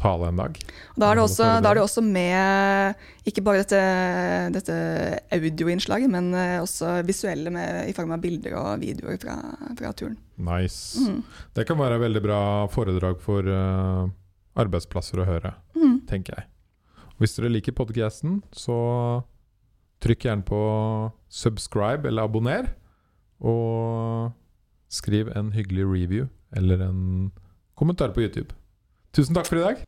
[0.01, 0.57] tale en dag.
[0.99, 2.95] Da er det også, er det også med
[3.29, 3.79] ikke bare dette,
[4.55, 4.75] dette
[5.33, 9.37] audioinnslaget, men eh, også visuelle med, i form av bilder og videoer fra,
[9.79, 10.17] fra turen.
[10.35, 10.99] Nice.
[10.99, 11.21] Mm.
[11.55, 12.41] Det kan være veldig bra
[12.73, 14.03] foredrag for uh,
[14.59, 16.01] arbeidsplasser å høre, Mm.
[16.07, 16.47] tenker jeg.
[17.19, 18.75] Hvis dere liker podcasten, så
[20.03, 20.59] trykk gjerne på
[21.31, 22.67] subscribe eller abonner.
[23.39, 24.31] Og
[24.91, 27.31] skriv en hyggelig review eller en
[27.75, 28.55] kommentar på YouTube.
[29.15, 29.83] Tusen takk for i dag.